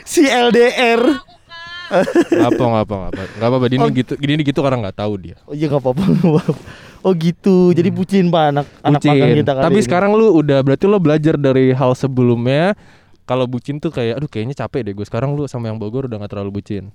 Si 0.03 0.25
LDR 0.25 1.03
Gak 1.91 2.49
apa, 2.49 2.63
gak 2.63 2.85
apa, 2.87 2.97
apa. 3.11 3.23
Gak 3.35 3.49
apa-apa, 3.51 3.67
Din 3.67 3.81
Oh. 3.83 3.91
gitu, 3.91 4.15
gini 4.15 4.41
gitu 4.41 4.63
karena 4.63 4.89
gak 4.89 4.99
tahu 4.99 5.13
dia. 5.19 5.37
Oh 5.45 5.53
iya 5.53 5.67
gak 5.67 5.83
apa-apa. 5.83 6.03
Oh 7.01 7.13
gitu 7.13 7.71
Jadi 7.71 7.89
bucin 7.89 8.29
pak 8.29 8.45
anak 8.51 8.67
anak 8.81 9.01
Bucin. 9.01 9.11
magang 9.11 9.31
kita 9.35 9.53
kali 9.53 9.65
Tapi 9.65 9.77
ini. 9.77 9.85
sekarang 9.85 10.11
lu 10.13 10.27
udah 10.35 10.59
berarti 10.61 10.85
lo 10.85 10.97
belajar 10.97 11.35
dari 11.35 11.71
hal 11.71 11.93
sebelumnya 11.93 12.77
kalau 13.23 13.45
bucin 13.45 13.77
tuh 13.77 13.89
kayak 13.89 14.17
aduh 14.17 14.27
kayaknya 14.27 14.55
capek 14.55 14.81
deh 14.83 14.93
gue 14.93 15.05
sekarang 15.05 15.33
lu 15.33 15.45
sama 15.45 15.67
yang 15.67 15.77
Bogor 15.77 16.05
udah 16.05 16.19
gak 16.19 16.33
terlalu 16.33 16.57
bucin 16.57 16.91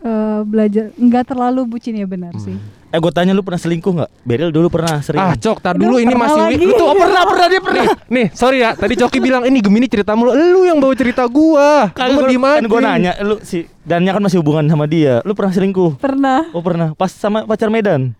Eh, 0.00 0.40
belajar 0.44 0.92
nggak 0.92 1.24
terlalu 1.26 1.64
bucin 1.64 1.96
ya 1.96 2.04
benar 2.04 2.36
sih. 2.36 2.52
Eh 2.86 3.00
gue 3.00 3.08
tanya 3.08 3.32
lu 3.32 3.40
pernah 3.40 3.56
selingkuh 3.56 3.88
gak? 3.96 4.10
Beril 4.20 4.52
dulu 4.52 4.68
pernah 4.68 5.00
sering 5.00 5.16
ah 5.16 5.32
cok 5.32 5.56
tar 5.58 5.80
dulu 5.80 5.96
ini 5.96 6.12
masih 6.12 6.44
lagi. 6.44 6.60
lu 6.60 6.76
tuh 6.76 6.84
Oh 6.84 6.92
pernah 6.92 7.24
pernah 7.32 7.46
dia 7.48 7.60
pernah 7.64 7.82
nih, 7.82 7.96
nih 8.12 8.26
sorry 8.30 8.60
ya 8.60 8.76
tadi 8.76 8.94
Coki 8.94 9.16
bilang 9.16 9.48
ini 9.48 9.64
Gemini 9.64 9.88
cerita 9.88 10.12
mulu 10.12 10.36
lu 10.36 10.60
yang 10.62 10.76
bawa 10.76 10.92
cerita 10.92 11.24
gua 11.24 11.88
Kan 11.90 12.12
gua 12.12 12.20
gue 12.20 12.36
diem 12.36 12.44
kan 12.44 12.62
gue 12.62 12.80
nanya 12.82 13.12
lu 13.24 13.40
si 13.40 13.64
Dannya 13.80 14.12
kan 14.12 14.20
masih 14.20 14.44
hubungan 14.44 14.68
sama 14.68 14.84
dia 14.84 15.24
Lu 15.24 15.32
pernah 15.32 15.56
selingkuh? 15.56 15.96
Pernah. 15.96 16.52
Oh 16.52 16.60
pernah 16.60 16.92
Pas 16.92 17.08
sama 17.08 17.48
pacar 17.48 17.72
Medan? 17.72 18.12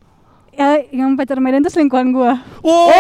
Ya, 0.55 0.69
yang 0.91 1.15
pacar 1.15 1.39
Medan 1.39 1.61
tuh 1.61 1.71
selingkuhan 1.71 2.11
gua. 2.11 2.39
Oh 2.63 2.91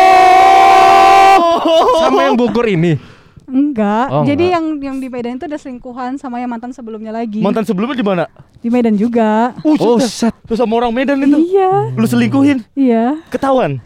sama 2.00 2.26
yang 2.26 2.36
Bogor 2.36 2.66
ini 2.66 2.98
Enggak. 3.44 4.08
Oh, 4.08 4.24
Jadi 4.24 4.48
enggak. 4.48 4.56
yang 4.56 4.64
yang 4.80 4.96
di 4.98 5.06
Medan 5.06 5.36
itu 5.36 5.44
ada 5.44 5.54
selingkuhan 5.54 6.16
sama 6.16 6.40
yang 6.40 6.48
mantan 6.48 6.72
sebelumnya 6.72 7.12
lagi. 7.12 7.38
Mantan 7.38 7.62
sebelumnya 7.62 7.92
di 7.92 8.02
mana? 8.02 8.24
Di 8.58 8.72
Medan 8.72 8.96
juga. 8.96 9.52
Uh, 9.60 9.76
oh 9.76 10.00
set. 10.00 10.32
Terus 10.42 10.56
sama 10.56 10.74
orang 10.74 10.88
Medan 10.90 11.20
itu 11.20 11.52
Iya. 11.52 11.92
Lu 11.92 12.08
selingkuhin? 12.08 12.64
Iya. 12.72 13.20
Ketahuan? 13.28 13.84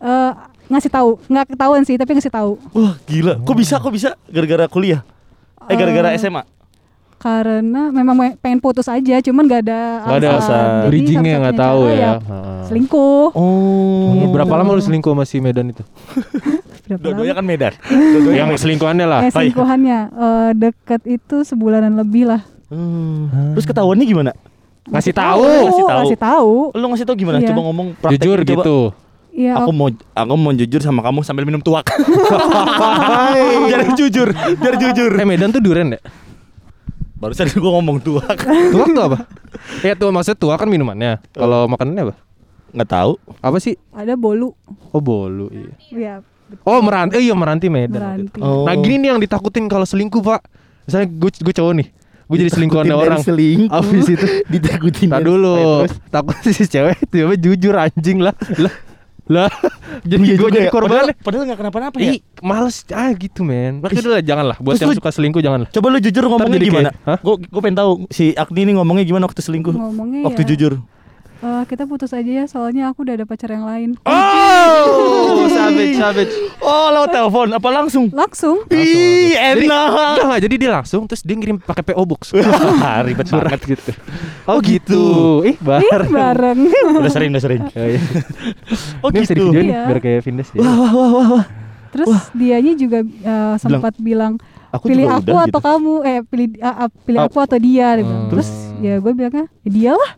Eh 0.00 0.30
ngasih 0.64 0.88
tahu, 0.88 1.20
nggak 1.28 1.52
ketahuan 1.52 1.84
sih, 1.84 2.00
tapi 2.00 2.16
ngasih 2.16 2.32
tahu. 2.32 2.56
Wah 2.72 2.96
gila 3.04 3.36
Kok 3.36 3.52
bisa 3.54 3.76
kok 3.76 3.92
bisa? 3.92 4.16
Gara-gara 4.26 4.64
kuliah? 4.66 5.04
Eh 5.68 5.76
gara-gara 5.76 6.10
Eh, 6.10 6.18
SMA? 6.18 6.42
Karena 7.24 7.88
memang 7.88 8.12
me- 8.12 8.36
pengen 8.36 8.60
putus 8.60 8.84
aja, 8.84 9.16
cuman 9.18 9.42
gak 9.44 9.64
ada 9.64 9.80
Gak 10.04 10.16
ada 10.18 10.28
alasan. 10.30 10.64
Bridgingnya 10.86 11.40
nggak 11.40 11.56
tahu 11.56 11.80
cara 11.82 11.96
ya, 11.96 12.12
Selingkuh. 12.64 13.32
Oh 13.32 14.12
Gitu. 14.14 14.28
berapa 14.28 14.52
lama 14.54 14.70
lu 14.70 14.82
selingkuh 14.82 15.08
sama 15.08 15.24
si 15.24 15.40
Medan 15.40 15.66
itu 15.66 15.80
Berapa 16.84 17.00
Dua-duanya 17.00 17.32
kan 17.32 17.42
Medan 17.42 17.72
Dua-duanya 17.80 18.38
yang 18.44 18.50
selingkuhannya 18.54 19.06
lah 19.06 19.20
Eh, 19.22 19.32
selingkuhannya 19.32 19.98
eh, 20.12 20.50
deket 20.54 21.00
itu 21.06 21.36
sebulanan 21.42 21.96
lebih 21.96 22.28
lah. 22.28 22.44
Hmm. 22.66 23.56
Terus 23.56 23.64
ketahuannya 23.64 24.04
gimana? 24.04 24.30
ngasih 24.84 25.12
tahu 25.12 25.48
Ngasih 25.64 25.80
tahu. 25.82 26.00
Ngasih 26.04 26.18
tahu. 26.20 26.54
Lu 26.74 26.86
ngasih 26.86 27.06
tau 27.06 27.16
gimana? 27.16 27.36
Iya. 27.38 27.48
Coba 27.48 27.60
ngomong 27.64 27.86
praktek 27.96 28.20
jujur 28.20 28.38
coba. 28.38 28.48
gitu 28.52 28.78
Iya. 29.34 29.52
Aku 29.58 29.72
mau 29.72 29.88
aku 29.90 30.34
mau 30.36 30.52
jujur 30.52 30.78
sama 30.78 31.00
kamu 31.00 31.24
sambil 31.24 31.42
minum 31.42 31.58
tuak. 31.58 31.88
biar 33.66 33.82
jujur, 33.94 34.28
biar 34.30 34.74
jujur. 34.76 35.10
eh 35.10 35.24
Medan 35.24 35.50
tuh 35.50 35.58
duren 35.58 35.88
ya 35.90 36.00
Barusan 37.24 37.48
gua 37.56 37.72
ngomong 37.74 37.98
tuak. 37.98 38.36
tuak 38.70 38.88
tuh 38.90 39.02
apa 39.02 39.18
ya 39.80 39.96
tuh 39.96 40.12
maksudnya 40.12 40.36
tuak 40.36 40.56
kan 40.56 40.68
minumannya 40.68 41.24
kalau 41.30 41.64
makanannya 41.66 42.04
apa 42.04 42.14
Nggak 42.70 42.90
tahu. 42.90 43.12
apa 43.38 43.56
sih 43.58 43.74
ada 43.90 44.12
bolu. 44.14 44.52
oh 44.90 45.00
bolu 45.00 45.48
iya 45.48 45.72
Iya. 45.90 46.14
Oh 46.62 46.78
meranti, 46.78 47.16
eh, 47.16 47.22
iya 47.24 47.34
meranti 47.34 47.66
Medan. 47.66 47.98
Meranti. 47.98 48.38
Oh. 48.38 48.62
Nah 48.62 48.76
gini 48.76 49.00
nih 49.00 49.08
yang 49.08 49.18
ditakutin 49.18 49.64
kalau 49.64 49.82
selingkuh 49.82 50.20
pak. 50.20 50.44
Misalnya 50.84 51.08
gue 51.08 51.30
gue 51.32 51.54
cowok 51.56 51.72
nih, 51.72 51.88
gue 52.22 52.36
jadi 52.36 52.50
selingkuhan 52.52 52.84
orang. 52.92 53.18
selingkuh. 53.18 53.72
Abis 53.72 54.06
itu, 54.06 54.26
Ditakutin. 54.52 55.08
tak 55.08 55.24
dulu. 55.24 55.88
Takut 56.12 56.36
si 56.44 56.62
cewek 56.62 57.00
tiba-tiba 57.08 57.34
jujur 57.40 57.74
anjing 57.74 58.20
lah, 58.20 58.36
lah, 58.54 58.70
lah. 59.26 59.48
Jadi 60.10 60.22
Iya 60.22 60.34
gue 60.36 60.48
jadi 60.50 60.66
ya. 60.68 60.72
korban. 60.72 60.90
Padahal, 60.90 61.08
padahal 61.16 61.44
nggak 61.48 61.58
kenapa-napa 61.64 61.96
ya. 61.96 62.12
Ih, 62.12 62.20
males 62.40 62.84
ah 62.90 63.08
gitu 63.10 63.40
men. 63.40 63.80
Makanya 63.80 64.00
udah 64.00 64.12
lah, 64.12 64.22
jangan 64.22 64.44
lah. 64.52 64.56
Buat 64.58 64.72
Terus 64.74 64.82
yang 64.82 64.90
lu- 64.92 64.98
suka 65.00 65.10
selingkuh 65.10 65.40
jangan 65.40 65.58
lah. 65.64 65.68
Coba 65.70 65.86
lu 65.88 65.98
jujur 65.98 66.22
ngomongnya 66.24 66.56
jadi 66.56 66.66
gimana? 66.68 66.90
Gue 67.18 67.34
gue 67.40 67.60
pengen 67.60 67.78
tahu 67.78 67.90
si 68.08 68.24
Agni 68.34 68.60
ini 68.62 68.72
ngomongnya 68.74 69.04
gimana 69.04 69.24
waktu 69.24 69.40
selingkuh. 69.40 69.72
Ngomongnya 69.72 70.20
Waktu 70.24 70.42
ya, 70.42 70.48
jujur. 70.52 70.72
Eh, 71.44 71.62
kita 71.66 71.84
putus 71.84 72.10
aja 72.10 72.30
ya, 72.34 72.44
soalnya 72.44 72.88
aku 72.88 73.04
udah 73.04 73.14
ada 73.14 73.24
pacar 73.24 73.48
yang 73.48 73.62
lain. 73.62 73.90
Oh, 74.04 75.44
savage, 75.46 75.94
savage. 75.94 76.32
Oh, 76.58 76.88
lo 76.88 77.04
telepon 77.06 77.48
apa 77.50 77.68
langsung? 77.70 78.08
Langsung. 78.10 78.64
Ih, 78.68 79.32
enak. 79.32 79.60
enggak, 79.60 79.86
enggak, 80.24 80.40
jadi 80.40 80.54
dia 80.56 80.70
langsung 80.72 81.04
terus 81.04 81.20
dia 81.20 81.34
ngirim 81.34 81.56
pakai 81.58 81.84
PO 81.84 82.02
box. 82.02 82.32
Ribet 83.06 83.26
Surat 83.26 83.52
banget. 83.54 83.76
gitu. 83.76 83.90
Oh 84.44 84.58
gitu. 84.58 85.02
Ih, 85.42 85.52
Ih, 85.52 85.56
bareng. 85.60 86.10
bareng. 86.10 86.58
Udah 87.00 87.12
sering, 87.12 87.30
udah 87.30 87.42
sering. 87.42 87.62
Oh, 87.66 87.84
iya. 87.84 88.00
Oh 89.00 89.08
Ini 89.08 89.18
bisa 89.20 89.32
di 89.32 89.38
gitu. 89.38 89.50
video 89.50 89.62
nih 89.62 89.70
Iya. 89.70 89.82
biar 89.86 89.98
kayak 90.00 90.20
Vindes 90.22 90.48
dia. 90.50 90.60
Wah, 90.60 90.74
wah, 90.74 90.90
wah, 90.90 91.10
wah, 91.10 91.26
wah. 91.38 91.44
Terus 91.90 92.10
dianya 92.32 92.72
juga 92.74 92.98
eh, 93.02 93.54
sempat 93.56 93.94
bilang, 93.98 94.40
Aku 94.70 94.90
pilih 94.90 95.06
aku 95.06 95.30
udah 95.30 95.46
atau 95.46 95.54
gitu. 95.54 95.68
kamu 95.70 95.92
eh 96.02 96.18
pilih 96.26 96.48
ah, 96.58 96.90
pilih 96.90 97.20
aku 97.22 97.38
atau 97.38 97.54
dia 97.56 97.94
bilang. 97.94 98.02
Hmm. 98.02 98.26
terus 98.26 98.48
ya 98.82 98.98
gue 98.98 99.12
bilangnya 99.14 99.46
ya 99.62 99.70
dia 99.70 99.92
lah 99.94 100.10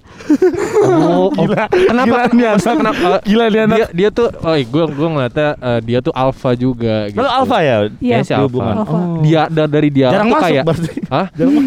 Oh, 0.79 1.29
oh. 1.29 1.45
Gila. 1.45 1.65
kenapa? 1.69 2.07
Gila 2.07 2.23
nih 2.29 2.47
anak. 2.49 2.75
Kenapa? 2.77 3.09
Gila 3.23 3.45
nih 3.47 3.61
anak. 3.63 3.77
Dia, 3.77 3.87
dia 3.93 4.09
tuh, 4.11 4.29
oh, 4.31 4.55
gue 4.55 4.85
gue 4.89 5.09
ngeliatnya 5.09 5.49
eh, 5.57 5.81
dia 5.83 5.99
tuh 6.01 6.13
alpha 6.13 6.51
juga. 6.53 7.07
Gitu. 7.07 7.17
Lo 7.17 7.27
alfa 7.27 7.59
ya? 7.61 7.77
Iya. 7.97 8.17
Si 8.21 8.33
alpha. 8.33 8.67
Oh. 8.83 9.21
Dia 9.21 9.47
da- 9.47 9.67
dari 9.67 9.89
dia 9.89 10.11
jarang 10.11 10.27
tuh 10.27 10.35
masuk 10.35 10.47
kayak, 10.49 10.65
berarti. 10.65 10.93
Hah? 11.15 11.27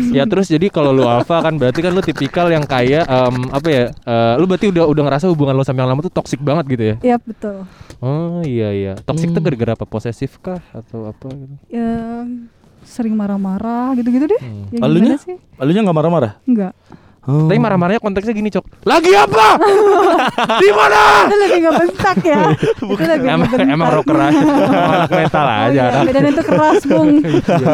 Ya 0.10 0.24
terus 0.26 0.48
jadi 0.48 0.68
kalau 0.68 0.92
lu 0.92 1.04
alpha 1.04 1.40
kan 1.40 1.54
berarti 1.54 1.80
kan 1.80 1.92
lu 1.92 2.02
tipikal 2.02 2.48
yang 2.48 2.64
kayak 2.64 3.04
em, 3.04 3.36
apa 3.50 3.68
ya? 3.68 3.84
eh, 3.90 4.34
lu 4.36 4.46
berarti 4.46 4.68
udah 4.68 4.84
udah 4.86 5.04
ngerasa 5.06 5.26
hubungan 5.28 5.54
lo 5.54 5.64
sama 5.64 5.80
yang 5.80 5.90
lama 5.90 6.02
tuh 6.02 6.12
toxic 6.12 6.40
banget 6.40 6.66
gitu 6.70 6.84
ya? 6.86 6.96
ya 7.06 7.16
betul 7.18 7.64
Oh 7.98 8.40
iya 8.42 8.70
iya. 8.72 8.94
Toxic 8.98 9.28
tuh 9.28 9.38
Hmm. 9.38 9.48
gara-gara 9.48 9.72
apa? 9.74 9.84
Posesif 9.84 10.38
kah 10.38 10.60
atau 10.70 11.08
apa 11.08 11.28
gitu? 11.30 11.56
ya 11.70 12.24
sering 12.82 13.12
marah-marah 13.12 13.92
gitu-gitu 13.94 14.26
deh 14.26 14.40
Hmm. 14.40 14.66
ya 14.70 14.80
Lalunya? 14.80 15.14
gimana 15.14 15.22
sih 15.22 15.36
Lalunya 15.56 15.82
nggak 15.82 15.98
marah-marah? 15.98 16.32
enggak 16.42 16.72
Oh. 17.28 17.52
Tapi 17.52 17.60
marah-marahnya 17.60 18.00
konteksnya 18.00 18.32
gini, 18.32 18.48
Cok. 18.48 18.88
Lagi 18.88 19.12
apa? 19.12 19.60
Di 20.64 20.70
mana? 20.72 21.28
itu 21.30 21.36
lebih 21.36 21.58
nggak 21.62 21.76
bentak 21.78 22.18
ya 22.24 22.42
itu 22.56 22.84
lebih 22.88 23.28
nggak 23.28 23.36
Emang 23.36 23.50
bentak. 23.52 23.68
emang 23.70 23.90
rocker 23.92 24.18
aja. 24.18 24.40
Anak 24.40 25.12
mental 25.12 25.46
oh, 25.46 25.52
aja. 25.52 25.68
iya, 25.70 25.84
anak. 25.92 26.04
medan 26.08 26.26
itu 26.32 26.44
keras 26.48 26.82
bung 26.88 27.10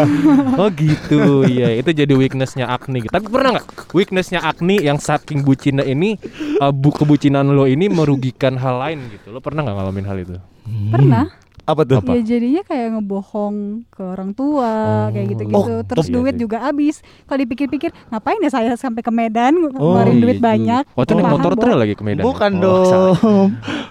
Oh 0.61 0.69
gitu, 0.73 1.21
iya 1.45 1.69
itu 1.77 1.89
jadi 1.93 2.13
weaknessnya 2.17 2.65
Agni. 2.67 3.05
gitu. 3.05 3.13
Tapi 3.13 3.25
pernah 3.29 3.49
nggak 3.59 3.67
weaknessnya 3.93 4.39
Agni 4.41 4.81
yang 4.81 4.97
saking 4.97 5.45
bucinnya 5.45 5.85
ini, 5.85 6.17
uh, 6.59 6.73
bu 6.73 6.89
kebucinan 6.91 7.45
lo 7.53 7.69
ini 7.69 7.85
merugikan 7.87 8.57
hal 8.57 8.81
lain 8.81 9.07
gitu? 9.13 9.29
Lo 9.29 9.39
pernah 9.39 9.61
nggak 9.61 9.75
ngalamin 9.77 10.05
hal 10.09 10.17
itu? 10.19 10.35
pernah 10.65 11.29
Apa 11.65 11.81
tuh? 11.81 11.97
Apa? 11.97 12.13
ya 12.13 12.21
jadinya 12.23 12.61
kayak 12.61 12.93
ngebohong 12.93 13.55
ke 13.89 14.01
orang 14.05 14.31
tua 14.31 14.69
Oh. 14.69 15.05
kayak 15.09 15.25
gitu-gitu 15.27 15.57
Oh, 15.57 15.81
terus 15.81 16.05
iya 16.05 16.13
duit 16.13 16.33
sih. 16.33 16.41
juga 16.41 16.57
habis 16.61 16.95
kalau 17.25 17.39
dipikir-pikir 17.41 17.89
ngapain 18.07 18.37
ya 18.37 18.49
saya 18.49 18.71
sampai 18.75 19.01
ke 19.01 19.09
Medan 19.09 19.57
Oh, 19.57 19.69
ngeluarin 19.97 20.17
duit 20.19 20.37
iya 20.37 20.45
banyak. 20.45 20.83
Waktu 20.91 21.11
naik 21.11 21.25
Paham, 21.25 21.35
motor 21.35 21.51
trail 21.55 21.77
lagi 21.77 21.93
ke 21.93 22.03
Medan. 22.03 22.23
Bukan 22.23 22.51
Oh, 22.55 22.61
dong. 22.61 23.47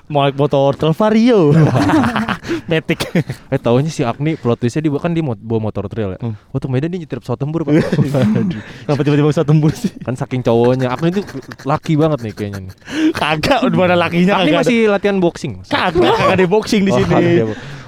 Mau 0.06 0.22
naik 0.22 0.34
motor 0.34 0.70
trail 0.72 0.92
Vario. 0.92 1.40
Metik. 2.70 3.00
Eh 3.48 3.56
taunya 3.56 3.88
si 3.88 4.00
Agni 4.00 4.34
plot 4.34 4.58
twistnya 4.58 4.80
dia 4.80 4.96
kan 4.96 5.10
dia 5.10 5.20
bawa 5.20 5.60
motor 5.62 5.86
trail 5.86 6.14
ya. 6.14 6.18
Hmm. 6.20 6.34
Waktu 6.50 6.66
Medan 6.66 6.88
dia 6.88 7.00
nyetir 7.00 7.18
pesawat 7.18 7.38
tempur 7.38 7.62
pak. 7.62 7.72
Kenapa 8.84 9.00
tiba-tiba 9.00 9.28
bisa 9.28 9.42
tembus 9.42 9.74
sih? 9.78 9.92
kan 9.98 10.12
saking 10.12 10.40
cowoknya. 10.40 10.88
Agni 10.88 11.10
tuh 11.12 11.24
laki 11.62 11.94
banget 11.94 12.18
nih 12.20 12.32
kayaknya 12.32 12.58
nih. 12.62 12.72
Kagak, 13.10 13.60
udah 13.62 13.78
mana 13.78 13.94
lakinya 13.96 14.34
Agni 14.36 14.50
kagak 14.50 14.54
ada. 14.54 14.60
masih 14.62 14.78
latihan 14.88 15.16
boxing. 15.18 15.52
Kagak, 15.64 16.02
kagak 16.04 16.34
ada 16.34 16.44
boxing 16.46 16.82
di 16.82 16.90
Oh, 16.90 16.96
sini. 16.96 17.24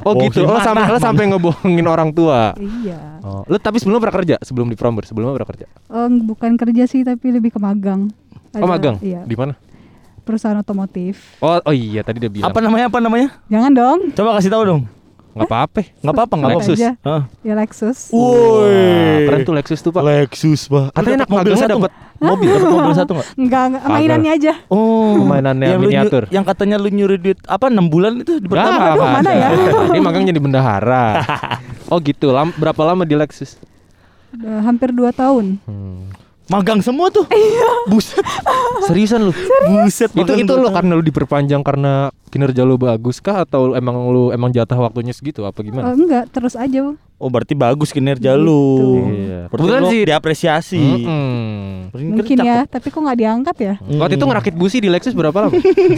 Oh 0.02 0.12
gitu. 0.16 0.40
Boxing 0.40 0.46
Oh 0.46 0.60
sampai 0.60 0.82
mana? 0.82 0.92
lo 0.92 0.98
sampai 0.98 1.24
ngebohongin 1.28 1.86
orang 1.86 2.10
tua. 2.10 2.54
iya 2.56 3.18
Oh, 3.20 3.42
lu 3.44 3.58
tapi 3.58 3.76
sebelumnya 3.76 4.06
pernah 4.06 4.16
kerja 4.16 4.36
sebelum 4.40 4.66
di 4.66 4.78
Prambors, 4.78 5.10
sebelumnya 5.10 5.34
pernah 5.34 5.50
kerja. 5.50 5.66
Eh, 5.66 6.08
bukan 6.22 6.54
kerja 6.54 6.84
sih 6.84 7.02
tapi 7.02 7.28
lebih 7.28 7.50
ke 7.50 7.58
magang 7.58 8.06
Oh 8.54 8.62
Ada- 8.62 8.70
magang. 8.70 8.96
iya 9.00 9.20
Di 9.20 9.34
mana? 9.34 9.58
Perusahaan 10.26 10.58
otomotif 10.58 11.38
Oh, 11.38 11.56
oh 11.56 11.70
iya 11.70 12.02
tadi 12.02 12.18
dia 12.18 12.26
bilang. 12.26 12.50
Apa 12.50 12.58
namanya? 12.58 12.90
Apa 12.90 12.98
namanya? 12.98 13.28
jangan 13.46 13.70
dong 13.70 13.98
Coba 14.12 14.36
kasih 14.36 14.50
tahu 14.50 14.64
dong. 14.66 14.82
Nggak 15.32 15.52
apa-apa. 15.52 15.80
Enggak 16.00 16.14
apa-apa, 16.16 16.32
enggak 16.32 16.48
apa-apa. 16.48 16.64
Lexus. 16.64 16.78
aja. 16.80 16.90
Hah. 17.04 17.22
ya 17.40 17.54
Lexus 17.54 17.98
Woi. 18.08 18.72
Keren 19.22 19.40
tuh 19.42 19.52
Lexus 19.52 19.80
tuh, 19.80 19.92
Pak. 19.92 20.02
Lexus, 20.02 20.60
Pak. 20.64 20.84
Katanya 20.90 21.04
Lu 21.06 21.12
enak 21.14 21.28
mobil 21.28 21.36
magangnya 21.36 21.60
satu 21.60 21.72
dapat 21.76 21.90
nggak? 21.92 22.24
mobil, 22.24 22.48
dapat 22.48 22.72
mobil 22.72 22.94
satu 22.96 23.10
enggak? 23.12 23.28
enggak, 23.36 23.64
enggak 23.68 23.82
mainannya 23.86 24.32
aja 24.32 24.52
Oh, 24.66 25.12
Permainannya 25.14 25.66
yang 25.68 25.76
lu 25.76 25.84
miniatur. 25.86 26.22
yang 26.32 26.40
katanya 26.42 26.76
lu 26.76 26.88
nyuri 26.88 27.16
duit 27.20 27.38
apa 27.44 27.68
6 27.68 27.76
bulan 27.86 28.12
itu 28.16 28.32
di 28.40 28.48
pertama. 28.48 28.96
Aduh, 28.96 29.04
mana 29.12 29.30
ya? 29.30 29.48
Dia 29.92 30.00
magang 30.00 30.24
jadi 30.24 30.40
bendahara. 30.40 31.04
oh 31.92 32.00
gitu. 32.00 32.32
Lam, 32.32 32.56
berapa 32.56 32.80
lama 32.82 33.04
di 33.04 33.12
Lexus? 33.12 33.60
Udah 34.32 34.64
hampir 34.64 34.88
2 34.88 35.04
tahun 35.12 35.60
Hmm. 35.68 36.08
Magang 36.46 36.78
semua 36.78 37.10
tuh. 37.10 37.26
Buset. 37.86 38.22
Seriusan 38.86 39.18
lu? 39.20 39.32
Buset. 39.66 40.10
itu 40.12 40.32
itu 40.36 40.52
lo 40.52 40.70
karena 40.70 40.94
lu 40.94 41.02
diperpanjang 41.02 41.58
karena 41.60 42.08
kinerja 42.28 42.62
lu 42.62 42.76
bagus 42.76 43.18
kah 43.18 43.42
atau 43.42 43.72
emang 43.72 44.06
lu 44.06 44.30
emang 44.30 44.48
jatah 44.48 44.76
waktunya 44.76 45.10
segitu 45.10 45.42
apa 45.42 45.58
gimana? 45.60 45.90
enggak, 45.90 46.30
terus 46.30 46.54
aja. 46.54 46.94
Oh 47.16 47.26
berarti 47.26 47.52
bagus 47.52 47.90
kinerja 47.90 48.30
Gitu. 48.30 48.44
lu. 48.44 48.62
Iya. 49.08 49.48
Berarti 49.48 49.58
Kebetulan 49.58 49.80
lu 49.80 49.88
sih 49.88 50.00
diapresiasi. 50.04 50.84
Berarti 51.88 52.04
kan 52.04 52.14
Mungkin 52.14 52.36
cakep. 52.36 52.46
ya, 52.46 52.58
tapi 52.64 52.86
kok 52.88 53.00
nggak 53.00 53.18
diangkat 53.18 53.56
ya? 53.58 53.74
Waktu 53.80 54.14
itu 54.14 54.24
ngerakit 54.24 54.54
busi 54.54 54.76
di 54.78 54.88
Lexus 54.88 55.14
berapa 55.14 55.38
lama? 55.40 55.52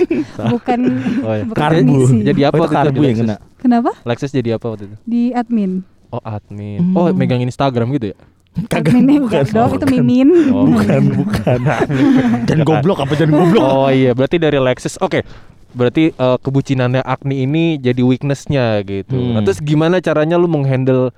Bukan 0.55 0.78
Oh, 1.21 1.35
iya. 1.35 1.45
bukan 1.45 1.61
Karbu. 1.61 1.93
misi. 1.93 2.17
Jadi 2.23 2.40
apa 2.43 2.55
Oh, 2.55 2.59
itu 2.59 2.64
waktu 2.64 2.73
itu 2.73 2.81
karbu 2.88 3.00
yang 3.02 3.17
kena. 3.19 3.37
Kenapa? 3.59 3.90
Lexus 4.00 4.31
jadi 4.31 4.57
apa 4.57 4.64
waktu 4.67 4.85
itu? 4.87 4.97
Di 5.02 5.23
admin. 5.31 5.83
Oh 6.09 6.23
admin. 6.23 6.81
Oh 6.95 7.11
megang 7.11 7.43
Instagram 7.43 7.93
gitu 7.93 8.14
ya? 8.14 8.19
Kagak 8.67 8.90
Adminnya 8.90 9.23
bukan. 9.23 9.45
dong, 9.55 9.71
itu 9.78 9.87
mimin. 9.87 10.28
Oh, 10.50 10.67
Bukan, 10.67 11.02
bukan. 11.14 11.59
Dan 12.50 12.67
goblok 12.67 12.99
apa 13.07 13.14
jangan 13.14 13.47
goblok. 13.47 13.62
Oh 13.62 13.87
iya, 13.87 14.11
berarti 14.19 14.37
dari 14.43 14.59
Lexus. 14.59 14.99
Oke. 14.99 15.23
Berarti 15.71 16.11
eh, 16.11 16.38
kebucinannya 16.43 17.05
Agni 17.07 17.47
ini 17.47 17.78
jadi 17.78 18.02
weaknessnya 18.02 18.83
gitu. 18.83 19.14
Hmm. 19.14 19.38
Nah, 19.38 19.40
terus 19.47 19.62
gimana 19.62 20.02
caranya 20.02 20.35
lu 20.35 20.50
menghandle 20.50 21.14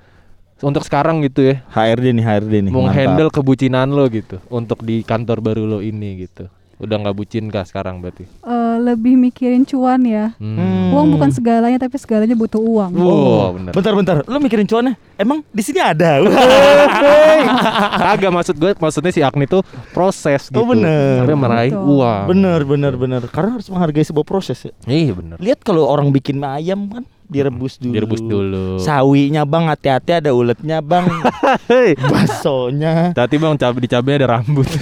untuk 0.61 0.85
sekarang 0.85 1.25
gitu 1.25 1.41
ya? 1.55 1.65
HRD 1.73 2.21
nih, 2.21 2.25
HRD 2.29 2.55
nih. 2.69 2.73
Menghandle 2.75 3.33
kebucinan 3.33 3.89
lo 3.89 4.05
gitu 4.13 4.37
untuk 4.53 4.85
di 4.85 5.01
kantor 5.01 5.41
baru 5.41 5.65
lo 5.65 5.79
ini 5.81 6.29
gitu. 6.29 6.53
Udah 6.81 6.97
nggak 6.97 7.13
bucin 7.13 7.53
kah 7.53 7.61
sekarang 7.69 8.01
berarti? 8.01 8.25
Eh, 8.25 8.77
lebih 8.81 9.21
mikirin 9.21 9.69
cuan 9.69 10.01
ya. 10.09 10.33
Hmm. 10.41 10.97
Uang 10.97 11.13
bukan 11.13 11.29
segalanya, 11.29 11.77
tapi 11.77 12.01
segalanya 12.01 12.33
butuh 12.33 12.57
uang. 12.57 12.97
Wow, 12.97 13.61
bener. 13.61 13.73
Bentar, 13.77 13.93
bentar. 13.93 14.17
Lu 14.25 14.41
mikirin 14.41 14.65
cuannya? 14.65 14.97
Emang 15.21 15.45
di 15.53 15.61
sini 15.61 15.77
ada? 15.77 16.25
Kagak 18.01 18.33
maksud 18.33 18.57
gue, 18.57 18.73
maksudnya 18.81 19.13
si 19.13 19.21
Agni 19.21 19.45
tuh 19.45 19.61
proses 19.93 20.49
gitu. 20.49 20.57
Oh, 20.57 20.65
bener. 20.65 21.21
Sampai 21.21 21.37
meraih 21.37 21.73
Betul. 21.77 22.01
uang. 22.01 22.25
bener, 22.33 22.61
bener, 22.65 22.93
bener. 22.97 23.23
Karena 23.29 23.61
harus 23.61 23.69
menghargai 23.69 24.07
sebuah 24.09 24.25
proses 24.25 24.59
ya. 24.65 24.73
Iya 24.89 25.13
bener. 25.13 25.37
Lihat 25.37 25.61
kalau 25.61 25.85
orang 25.85 26.09
bikin 26.09 26.41
ayam 26.41 26.89
kan 26.89 27.05
direbus 27.31 27.79
dulu. 27.79 27.93
Direbus 27.95 28.21
dulu. 28.21 28.65
Sawinya 28.77 29.47
bang, 29.47 29.71
hati-hati 29.71 30.19
ada 30.19 30.35
uletnya 30.35 30.83
bang. 30.83 31.07
Hei. 31.71 31.95
Baksonya. 31.95 33.15
Tadi 33.15 33.39
bang 33.39 33.55
cabai 33.55 33.81
di 33.81 33.89
cabenya 33.89 34.17
ada 34.21 34.29
rambut. 34.37 34.67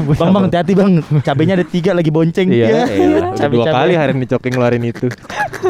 Bang, 0.00 0.32
bang, 0.32 0.44
hati-hati 0.48 0.72
bang. 0.72 0.92
Cabenya 1.20 1.54
ada 1.60 1.66
tiga 1.66 1.92
lagi 1.92 2.08
bonceng. 2.08 2.48
Iya, 2.48 2.88
iya. 2.88 3.20
Cabai- 3.32 3.56
dua 3.56 3.64
cabai. 3.68 3.76
kali 3.76 3.92
hari 3.96 4.12
ini 4.16 4.26
Coki 4.26 4.48
ngeluarin 4.48 4.84
itu. 4.84 5.06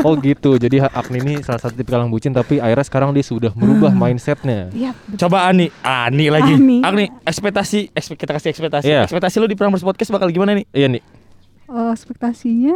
Oh 0.03 0.15
gitu. 0.15 0.55
Jadi 0.55 0.79
Agni 0.81 1.19
ini 1.19 1.35
salah 1.43 1.59
satu 1.59 1.75
tipikal 1.75 2.03
yang 2.03 2.11
bucin 2.11 2.31
tapi 2.31 2.59
akhirnya 2.59 2.87
sekarang 2.87 3.11
dia 3.11 3.23
sudah 3.23 3.51
merubah 3.55 3.91
mindsetnya. 3.91 4.71
Iya, 4.71 4.95
Coba 5.19 5.47
Ani, 5.47 5.71
Ani 5.83 6.31
lagi. 6.31 6.55
Ani. 6.57 6.79
Agni, 6.81 7.05
ekspektasi, 7.23 7.91
ekspek- 7.91 8.19
kita 8.19 8.33
kasih 8.33 8.49
ekspektasi. 8.51 8.87
Iya. 8.87 9.03
Ekspektasi 9.05 9.37
lu 9.39 9.47
di 9.47 9.59
Prambors 9.59 9.83
Podcast 9.83 10.11
bakal 10.11 10.31
gimana 10.31 10.55
nih? 10.55 10.65
Iya 10.71 10.87
nih. 10.89 11.03
Eh, 11.71 11.91
ekspektasinya 11.91 12.75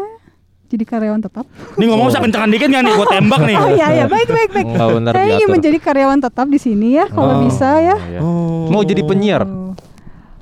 jadi 0.69 0.85
karyawan 0.85 1.21
tetap. 1.21 1.45
Nih 1.77 1.87
ngomong 1.87 2.09
usah 2.09 2.21
kencengan 2.21 2.51
dikit 2.51 2.69
nggak 2.69 2.83
nih, 2.83 2.93
gua 2.97 3.07
tembak 3.09 3.41
nih. 3.45 3.57
Oh 3.57 3.69
iya 3.71 3.89
ya, 3.93 4.05
baik 4.09 4.29
baik 4.29 4.51
baik. 4.51 4.67
Enggak 4.67 4.89
benar 4.97 5.13
Saya 5.15 5.27
ingin 5.37 5.49
menjadi 5.49 5.79
karyawan 5.79 6.19
tetap 6.21 6.47
di 6.49 6.59
sini 6.59 6.89
ya, 6.99 7.07
kalau 7.09 7.35
Oh. 7.39 7.41
bisa 7.45 7.69
ya. 7.79 7.97
Iya. 7.99 8.21
Oh. 8.21 8.67
Mau 8.73 8.83
jadi 8.83 9.03
penyiar? 9.05 9.43
Oh. 9.45 9.73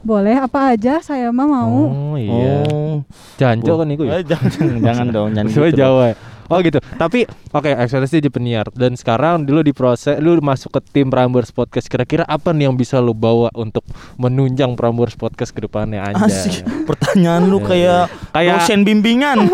Boleh 0.02 0.34
apa 0.34 0.74
aja, 0.74 0.98
saya 0.98 1.30
mah 1.30 1.46
mau. 1.46 1.78
Oh 1.86 2.16
iya. 2.18 2.66
Oh. 2.66 3.06
Janjo 3.38 3.78
kan 3.78 3.86
itu 3.86 4.02
ya. 4.06 4.18
Eh, 4.18 4.26
jangan, 4.26 4.50
jangan, 4.82 5.06
dong, 5.14 5.30
jangan 5.30 5.46
gitu. 5.46 5.78
Jawa. 5.78 6.14
Oh 6.52 6.60
gitu. 6.60 6.78
Tapi 6.94 7.24
oke, 7.48 7.70
ekspektasi 7.72 8.20
jadi 8.20 8.28
penyiar 8.28 8.66
dan 8.70 8.92
sekarang 8.92 9.42
dulu 9.42 9.60
diproses 9.60 10.20
lu 10.20 10.36
masuk 10.38 10.76
ke 10.76 10.80
tim 10.92 11.08
Prambors 11.08 11.48
Podcast. 11.48 11.88
Kira-kira 11.88 12.22
apa 12.24 12.52
nih 12.52 12.68
yang 12.68 12.76
bisa 12.76 13.00
lu 13.00 13.12
bawa 13.12 13.48
untuk 13.52 13.82
menunjang 14.16 14.76
Prambors 14.76 15.16
Podcast 15.16 15.50
ke 15.50 15.64
depannya 15.64 16.04
Asik. 16.04 16.20
anjay. 16.20 16.52
Pertanyaan 16.84 17.48
lu 17.48 17.58
kayak 17.58 18.12
Kayak- 18.30 18.60
dosen 18.60 18.84
bimbingan. 18.84 19.38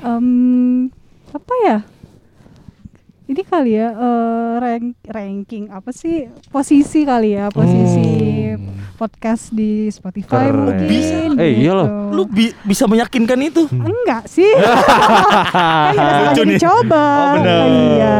Em, 0.00 0.88
apa 1.30 1.54
ya? 1.62 1.78
Ini 3.30 3.46
kali 3.46 3.70
ya 3.72 3.94
eh, 3.94 4.52
rank, 4.58 4.86
ranking 5.06 5.70
apa 5.70 5.94
sih 5.94 6.26
posisi 6.50 7.06
kali 7.06 7.30
ya 7.32 7.46
posisi 7.48 8.02
Hmm. 8.50 8.98
podcast 8.98 9.54
di 9.54 9.86
Spotify 9.88 10.50
Keren. 10.50 10.66
mungkin. 10.66 10.84
Bisa. 10.84 11.16
Eh, 11.38 11.62
iya 11.62 11.72
loh. 11.72 11.86
gitu. 11.86 11.98
lu 12.10 12.22
bi- 12.26 12.56
bisa 12.66 12.84
meyakinkan 12.84 13.38
itu. 13.40 13.70
enggak 13.70 14.26
sih? 14.26 14.50
kan 15.54 15.94
harus 16.34 16.58
dicoba. 16.58 17.04
Oh, 17.06 17.26
bener. 17.38 17.64
Iya. 17.64 18.16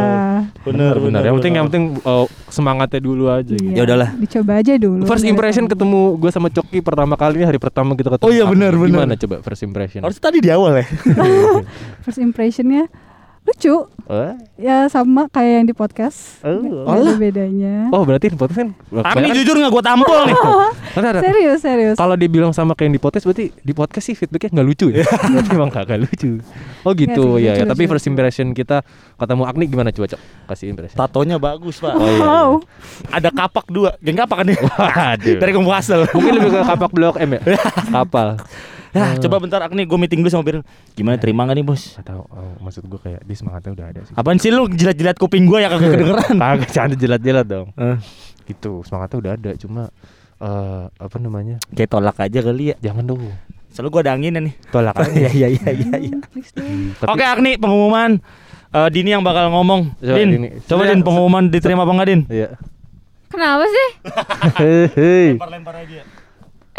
Benar, 0.63 0.95
benar. 0.97 1.21
Yang 1.21 1.35
penting 1.37 1.53
yang 1.53 1.67
penting 1.67 1.85
uh, 2.01 2.25
semangatnya 2.47 3.01
dulu 3.03 3.27
aja 3.27 3.51
gitu. 3.51 3.75
Ya 3.75 3.83
udahlah. 3.83 4.15
Dicoba 4.15 4.53
aja 4.57 4.73
dulu. 4.77 5.03
First 5.05 5.27
impression 5.27 5.67
tahu. 5.67 5.73
ketemu 5.75 6.01
gue 6.17 6.31
sama 6.31 6.49
Coki 6.49 6.79
pertama 6.79 7.19
kali 7.19 7.43
hari 7.43 7.59
pertama 7.59 7.93
kita 7.93 8.15
ketemu. 8.15 8.25
Oh 8.25 8.33
iya, 8.33 8.45
benar, 8.47 8.73
benar. 8.73 9.05
Gimana 9.05 9.15
coba 9.19 9.37
first 9.43 9.67
impression? 9.67 10.01
Harus 10.01 10.17
tadi 10.17 10.39
di 10.39 10.49
awal 10.49 10.79
ya. 10.79 10.87
First 12.07 12.23
impressionnya 12.23 12.87
lucu. 13.51 13.77
Eh? 14.11 14.35
Ya 14.59 14.91
sama 14.91 15.31
kayak 15.31 15.63
yang 15.63 15.67
di 15.67 15.75
podcast. 15.75 16.43
Oh. 16.43 16.59
Nggak 16.59 16.95
ada 16.99 17.13
bedanya. 17.15 17.75
Oh 17.95 18.03
berarti 18.03 18.31
di 18.31 18.39
podcast 18.39 18.59
kan 18.59 18.71
Agni 19.07 19.31
jujur 19.31 19.55
nggak 19.55 19.71
gua 19.71 19.85
tampol 19.87 20.19
nih. 20.27 20.37
Bentar. 20.99 21.15
Serius, 21.23 21.59
serius. 21.63 21.97
Kalau 21.99 22.19
dibilang 22.19 22.51
sama 22.51 22.75
kayak 22.75 22.91
yang 22.91 22.95
di 22.99 23.03
podcast 23.03 23.25
berarti 23.27 23.55
di 23.55 23.73
podcast 23.75 24.05
sih 24.11 24.19
feedbacknya 24.19 24.51
nggak 24.59 24.67
lucu 24.67 24.87
ya. 24.91 25.07
berarti 25.31 25.51
emang 25.55 25.71
kagak 25.71 25.99
lucu. 26.03 26.43
Oh 26.83 26.93
gitu 26.95 27.39
Nggak 27.39 27.39
sih, 27.39 27.47
ya, 27.47 27.53
ya. 27.55 27.63
lucu, 27.63 27.71
Tapi 27.71 27.83
first 27.87 28.05
lucu. 28.07 28.11
impression 28.15 28.47
kita 28.51 28.77
ketemu 29.15 29.43
Agni 29.47 29.65
gimana 29.71 29.89
coba 29.95 30.07
cok? 30.11 30.21
Kasih 30.51 30.67
impression. 30.75 30.99
Tatonya 30.99 31.37
bagus 31.39 31.79
pak. 31.79 31.95
Oh 31.95 32.07
iya. 32.11 32.19
Wow. 32.27 32.51
Ada 33.15 33.31
kapak 33.31 33.67
dua. 33.71 33.95
Geng 34.03 34.19
kapak 34.19 34.43
kan 34.43 34.47
nih. 34.51 34.59
Waduh. 34.59 35.39
Dari 35.39 35.53
Kompuasel. 35.55 36.01
Mungkin 36.11 36.33
lebih 36.35 36.51
ke 36.51 36.61
kapak 36.67 36.91
blok 36.91 37.15
M 37.23 37.39
ya? 37.39 37.41
Kapal. 37.95 38.43
Nah, 38.91 39.15
coba 39.17 39.37
bentar 39.39 39.61
Agni, 39.61 39.83
gue 39.83 39.95
meeting 39.97 40.19
dulu 40.19 40.29
sama 40.29 40.43
Biren. 40.43 40.63
Gimana 40.93 41.15
terima 41.15 41.45
gak 41.45 41.55
nih 41.55 41.63
bos? 41.63 41.95
Gak 41.95 42.07
tahu, 42.07 42.23
oh, 42.25 42.55
maksud 42.59 42.83
gue 42.85 42.99
kayak 42.99 43.23
dia 43.23 43.37
semangatnya 43.37 43.71
udah 43.73 43.87
ada 43.87 44.01
sih. 44.03 44.15
Apaan 44.15 44.37
sih 44.37 44.51
lu 44.51 44.67
jilat-jilat 44.67 45.15
kuping 45.15 45.47
gue 45.47 45.59
ya 45.59 45.69
kagak 45.69 45.95
kedengeran? 45.95 46.35
Kagak 46.37 46.71
canda 46.71 46.95
jelat-jelat 46.95 47.47
dong. 47.47 47.69
Eh, 47.75 47.97
Gitu, 48.43 48.83
semangatnya 48.83 49.17
udah 49.17 49.33
ada, 49.33 49.51
cuma 49.55 49.83
eh 50.37 50.85
apa 50.91 51.17
namanya? 51.17 51.63
Kayak 51.71 51.91
tolak 51.93 52.19
aja 52.19 52.41
kali 52.41 52.75
ya. 52.75 52.77
Jangan 52.83 53.05
dong. 53.07 53.23
Soalnya 53.71 53.91
gue 53.93 54.03
ada 54.03 54.13
anginnya 54.13 54.41
nih. 54.43 54.55
Tolak 54.69 54.95
aja. 54.97 55.07
Iya 55.15 55.31
iya 55.31 55.49
iya 55.49 55.71
iya. 55.71 55.97
iya. 56.03 56.17
Tapi- 56.99 57.07
Oke 57.07 57.23
Agni, 57.23 57.55
pengumuman. 57.55 58.19
Eh, 58.71 58.89
Dini 58.91 59.11
yang 59.11 59.23
bakal 59.23 59.51
ngomong. 59.51 59.95
Coba, 59.97 60.19
Din, 60.19 60.29
Dini. 60.35 60.49
coba 60.61 60.83
Din 60.85 61.03
pengumuman 61.03 61.47
diterima 61.47 61.87
apa 61.87 61.93
enggak 61.93 62.09
Din? 62.09 62.21
Iya. 62.27 62.49
Kenapa 63.31 63.63
sih? 63.63 63.89
Hei. 64.99 65.39
Lempar-lempar 65.39 65.75
aja. 65.79 66.03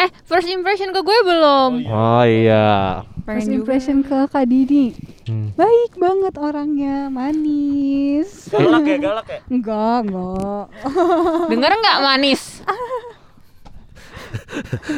Eh, 0.01 0.09
first 0.25 0.49
impression 0.49 0.89
ke 0.89 0.99
gue 1.05 1.19
belum. 1.29 1.85
Oh 1.85 2.25
iya. 2.25 3.05
First 3.21 3.45
Pengen 3.45 3.53
juga. 3.53 3.57
impression 3.61 3.97
ke 4.01 4.17
Kak 4.33 4.45
Dini. 4.49 4.97
Hmm. 5.29 5.53
Baik 5.53 5.93
banget 5.93 6.33
orangnya, 6.41 7.05
manis. 7.13 8.49
Galak 8.49 8.81
ya, 8.81 8.97
galak 8.97 9.27
ya. 9.29 9.39
Enggak, 9.45 9.97
enggak. 10.09 10.65
Dengar 11.53 11.71
nggak 11.77 11.97
manis? 12.01 12.41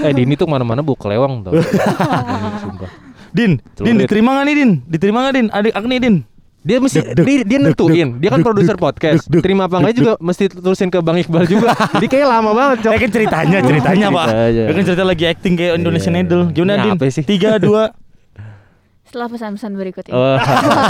Eh 0.05 0.13
Dini 0.13 0.37
tuh 0.37 0.45
mana-mana 0.45 0.85
bu 0.85 0.93
kelewang 0.93 1.41
tau. 1.41 1.57
Sumpah. 2.63 2.89
Din, 3.33 3.57
Din 3.81 3.97
diterima 3.97 4.37
nggak 4.37 4.45
nih 4.45 4.55
Din? 4.55 4.71
Diterima 4.85 5.25
nggak 5.25 5.33
Din? 5.33 5.47
Adik 5.49 5.73
Agni 5.73 5.97
Din. 5.97 6.15
Dia 6.63 6.79
mesti 6.79 6.99
dia, 7.03 7.43
dia 7.43 7.59
nentuin. 7.59 8.15
Dia 8.23 8.29
kan 8.31 8.39
produser 8.39 8.79
podcast. 8.79 9.27
Terima 9.27 9.67
apa 9.67 9.83
enggak 9.83 9.95
juga 9.99 10.13
mesti 10.17 10.47
terusin 10.47 10.87
ke 10.87 11.03
Bang 11.03 11.19
Iqbal 11.19 11.43
juga. 11.43 11.75
Jadi 11.99 12.07
kayak 12.07 12.27
lama 12.31 12.55
banget, 12.55 12.87
Cok. 12.87 12.91
Eh 12.95 12.99
kan 13.03 13.09
ceritanya, 13.11 13.57
ceritanya 13.59 14.07
Pak. 14.07 14.27
Ceritanya. 14.31 14.63
Ya 14.63 14.71
kan 14.71 14.83
cerita 14.87 15.03
lagi 15.03 15.23
acting 15.27 15.53
kayak 15.59 15.73
Indonesian 15.75 16.15
Iya. 16.15 16.23
Idol. 16.23 16.41
Gimana 16.55 16.73
Din? 16.79 17.11
sih? 17.11 17.23
Tiga, 17.27 17.59
dua. 17.59 17.91
Setelah 19.11 19.27
pesan-pesan 19.27 19.71
berikut 19.75 20.03
ini. 20.07 20.15
Oh. 20.15 20.39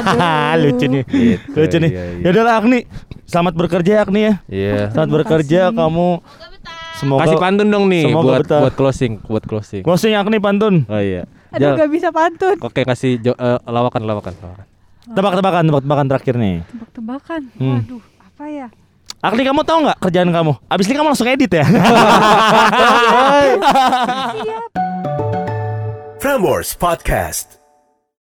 Lucu 0.62 0.86
nih. 0.86 1.04
Gitu, 1.10 1.58
Lucu 1.58 1.78
nih. 1.82 1.92
iya, 1.92 2.04
iya. 2.06 2.22
Ya 2.22 2.30
udahlah 2.38 2.54
Agni. 2.62 2.80
Selamat 3.26 3.54
bekerja 3.58 3.92
ya 3.92 4.02
Agni 4.06 4.22
ya. 4.22 4.34
Iya. 4.46 4.94
Selamat 4.94 5.10
Terima 5.10 5.20
bekerja 5.26 5.62
kasih. 5.68 5.76
kamu. 5.76 6.10
Semoga 6.94 7.26
Kasih 7.26 7.38
pantun 7.42 7.68
dong 7.68 7.86
nih 7.90 8.06
Semoga 8.06 8.24
buat 8.24 8.42
betah. 8.46 8.62
buat 8.64 8.76
closing, 8.78 9.14
buat 9.26 9.44
closing. 9.44 9.82
Closing 9.82 10.14
Agni 10.14 10.38
pantun. 10.38 10.86
Oh 10.86 11.02
iya. 11.02 11.26
Aduh, 11.50 11.74
Jal. 11.74 11.82
gak 11.82 11.90
bisa 11.90 12.08
pantun. 12.14 12.56
Oke, 12.62 12.86
kasih 12.86 13.18
eh, 13.20 13.34
lawakan 13.66 14.06
lawakan 14.06 14.34
lawakan. 14.38 14.66
Tebak-tebakan, 15.04 15.68
tebak-tebakan 15.68 16.06
terakhir 16.08 16.36
nih. 16.40 16.64
Tebak-tebakan. 16.64 17.42
Hmm. 17.60 17.84
Waduh, 17.84 18.00
apa 18.24 18.44
ya? 18.48 18.68
Agni 19.24 19.44
kamu 19.48 19.64
tahu 19.64 19.88
nggak 19.88 20.00
kerjaan 20.04 20.32
kamu? 20.32 20.52
Abis 20.68 20.88
ini 20.88 20.96
kamu 21.00 21.08
langsung 21.12 21.28
edit 21.28 21.52
ya. 21.52 21.64
Prambors 26.24 26.76
Podcast. 26.76 27.63